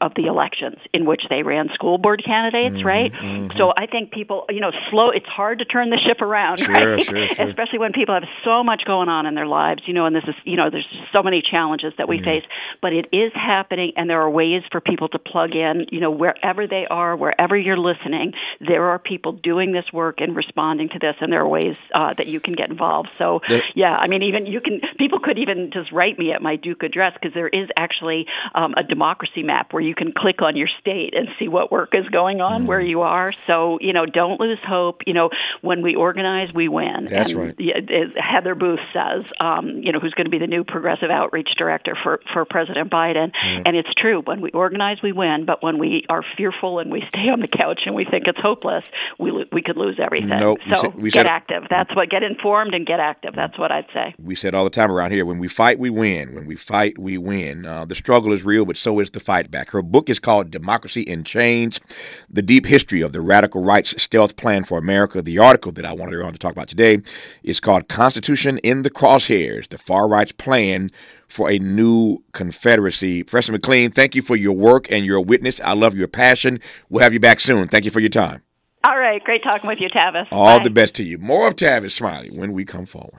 of 0.01 0.13
the 0.17 0.27
elections 0.27 0.77
in 0.95 1.05
which 1.05 1.23
they 1.29 1.43
ran 1.43 1.69
school 1.75 1.99
board 1.99 2.23
candidates, 2.25 2.77
mm-hmm, 2.77 2.87
right? 2.87 3.13
Mm-hmm. 3.13 3.59
So 3.59 3.73
I 3.77 3.87
think 3.87 4.13
people, 4.13 4.47
you 4.49 4.61
know, 4.61 4.73
slow, 4.91 5.11
it's 5.11 5.27
hard 5.27 5.59
to 5.59 5.65
turn 5.65 5.91
the 5.91 5.99
ship 5.99 6.23
around, 6.23 6.61
sure, 6.61 6.73
right? 6.73 7.05
Sure, 7.05 7.29
sure. 7.29 7.47
Especially 7.47 7.79
when 7.79 7.93
people 7.93 8.15
have 8.15 8.29
so 8.45 8.65
much 8.65 8.83
going 8.87 9.09
on 9.09 9.27
in 9.27 9.35
their 9.35 9.47
lives, 9.47 9.83
you 9.87 9.93
know, 9.93 10.07
and 10.07 10.17
this 10.17 10.25
is, 10.27 10.35
you 10.45 10.57
know, 10.57 10.71
there's 10.71 10.89
so 11.13 11.23
many 11.23 11.43
challenges 11.43 11.93
that 11.99 12.09
we 12.09 12.17
mm-hmm. 12.17 12.25
face, 12.25 12.45
but 12.81 12.93
it 12.93 13.07
is 13.13 13.33
happening 13.35 13.93
and 13.97 14.09
there 14.09 14.23
are 14.23 14.31
ways 14.31 14.63
for 14.71 14.81
people 14.81 15.09
to 15.09 15.19
plug 15.19 15.55
in, 15.55 15.87
you 15.91 16.01
know, 16.01 16.11
wherever 16.11 16.67
they 16.67 16.87
are, 16.89 17.17
wherever 17.17 17.57
you're 17.57 17.77
listening, 17.77 18.33
there 18.61 18.87
are 18.87 18.99
people 18.99 19.33
doing 19.33 19.73
this 19.73 19.85
work 19.93 20.21
and 20.21 20.35
responding 20.35 20.89
to 20.89 20.99
this 20.99 21.17
and 21.21 21.33
there 21.33 21.41
are 21.41 21.49
ways 21.49 21.77
uh, 21.95 22.15
that 22.17 22.27
you 22.27 22.41
can 22.41 22.55
get 22.55 22.71
involved. 22.71 23.09
So, 23.19 23.41
yeah, 23.75 23.97
I 23.97 24.09
mean, 24.09 24.23
even 24.23 24.47
you 24.47 24.61
can, 24.61 24.81
people 24.99 25.19
could 25.21 25.39
even 25.39 25.71
just 25.73 25.93
write 25.93 26.19
me 26.23 26.33
at 26.33 26.43
my 26.43 26.57
Duke 26.57 26.83
address 26.83 27.13
because 27.15 27.35
there 27.35 27.49
is 27.49 27.69
actually 27.77 28.27
um, 28.55 28.75
a 28.77 28.83
democracy 28.83 29.43
map 29.43 29.73
where 29.73 29.83
you 29.83 29.95
can 29.95 30.13
click 30.17 30.43
on 30.43 30.57
your 30.57 30.69
state 30.81 31.15
and 31.15 31.29
see 31.39 31.49
what 31.49 31.73
work 31.73 31.91
is 31.95 32.09
going 32.11 32.41
on 32.41 32.65
mm. 32.65 32.67
where 32.67 32.81
you 32.81 33.03
are. 33.03 33.33
So 33.47 33.79
you 33.81 33.93
know, 33.93 34.07
don't 34.07 34.41
lose 34.41 34.59
hope. 34.67 35.03
You 35.07 35.15
know, 35.15 35.31
when 35.61 35.83
we 35.83 35.95
organize, 35.95 36.53
we 36.55 36.69
win. 36.69 37.09
That's 37.09 37.33
and, 37.33 37.41
right. 37.41 37.61
As 37.61 38.11
Heather 38.17 38.55
Booth 38.55 38.81
says, 38.93 39.25
um, 39.41 39.83
you 39.83 39.93
know, 39.93 40.01
who's 40.01 40.15
going 40.15 40.27
to 40.27 40.31
be 40.31 40.39
the 40.39 40.47
new 40.47 40.65
progressive 40.65 41.11
outreach 41.11 41.51
director 41.57 41.97
for 42.03 42.21
for 42.33 42.45
President 42.45 42.91
Biden, 42.91 43.33
mm. 43.33 43.63
and 43.67 43.77
it's 43.77 43.93
true. 43.97 44.23
When 44.25 44.41
we 44.41 44.51
organize, 44.51 44.99
we 45.03 45.13
win. 45.13 45.45
But 45.47 45.63
when 45.63 45.79
we 45.79 46.05
are 46.09 46.23
fearful 46.37 46.79
and 46.79 46.91
we 46.91 47.03
stay 47.09 47.29
on 47.29 47.41
the 47.41 47.49
couch 47.49 47.81
and 47.87 47.95
we 47.95 48.05
think 48.05 48.25
it's 48.27 48.41
hopeless, 48.41 48.85
we 49.19 49.31
we 49.53 49.63
could 49.63 49.77
lose 49.77 49.99
everything. 50.03 50.29
Nope. 50.29 50.59
So 50.71 50.71
we 50.71 50.81
said, 50.81 50.95
we 51.03 51.11
get 51.11 51.27
active. 51.27 51.65
That's 51.69 51.95
what 51.95 52.11
get 52.11 52.23
informed 52.23 52.75
and 52.75 52.87
get 52.87 53.01
active. 53.01 53.35
That's 53.35 53.59
what 53.59 53.73
I'd 53.73 53.87
say. 53.93 54.15
We 54.23 54.35
said 54.35 54.55
all 54.55 54.65
the 54.65 54.71
time 54.71 54.91
around 54.91 55.13
here: 55.13 55.25
when 55.25 55.39
we 55.39 55.49
fight, 55.49 55.79
we 55.79 55.91
win. 55.91 56.12
When 56.13 56.47
we 56.47 56.57
fight, 56.57 56.99
we 56.99 57.17
win. 57.17 57.65
Uh, 57.65 57.85
the 57.85 57.95
struggle 57.95 58.33
is 58.33 58.45
real, 58.45 58.65
but 58.65 58.77
so 58.77 59.01
is 59.01 59.11
the 59.11 59.21
fight 59.21 59.51
back. 59.51 59.71
Her 59.71 59.83
book 59.83 60.11
is 60.11 60.19
called 60.19 60.51
Democracy 60.51 61.03
in 61.03 61.25
Chains 61.25 61.81
The 62.29 62.43
Deep 62.43 62.67
History 62.67 63.01
of 63.01 63.13
the 63.13 63.21
Radical 63.21 63.63
Right's 63.63 64.01
Stealth 64.03 64.37
Plan 64.37 64.65
for 64.65 64.79
America. 64.79 65.23
The 65.23 65.39
article 65.39 65.73
that 65.73 65.87
I 65.87 65.93
wanted 65.93 66.15
her 66.15 66.25
on 66.25 66.33
to 66.33 66.39
talk 66.39 66.53
about 66.53 66.69
today 66.69 67.01
is 67.43 67.61
called 67.61 67.89
Constitution 67.89 68.59
in 68.59 68.83
the 68.83 68.91
Crosshairs 68.91 69.69
The 69.69 69.79
Far 69.79 70.07
Right's 70.07 70.33
Plan 70.33 70.91
for 71.29 71.51
a 71.51 71.59
New 71.59 72.19
Confederacy. 72.33 73.23
Professor 73.23 73.53
MacLean, 73.53 73.91
thank 73.91 74.15
you 74.15 74.21
for 74.23 74.37
your 74.37 74.53
work 74.53 74.91
and 74.93 75.07
your 75.07 75.21
witness. 75.21 75.61
I 75.61 75.73
love 75.73 75.95
your 75.95 76.09
passion. 76.09 76.61
We'll 76.91 77.03
have 77.03 77.15
you 77.15 77.21
back 77.21 77.41
soon. 77.41 77.69
Thank 77.69 77.87
you 77.87 77.91
for 77.91 78.01
your 78.01 78.11
time. 78.11 78.43
All 78.85 78.99
right. 78.99 79.23
Great 79.23 79.43
talking 79.43 79.69
with 79.69 79.79
you, 79.81 79.89
Tavis. 79.89 80.27
All 80.33 80.59
Bye. 80.59 80.65
the 80.65 80.71
best 80.71 80.95
to 80.97 81.05
you. 81.05 81.19
More 81.19 81.49
of 81.49 81.57
Tavis 81.57 81.93
Smiley 81.93 82.31
when 82.31 82.53
we 82.53 82.65
come 82.65 82.87
forward. 82.87 83.11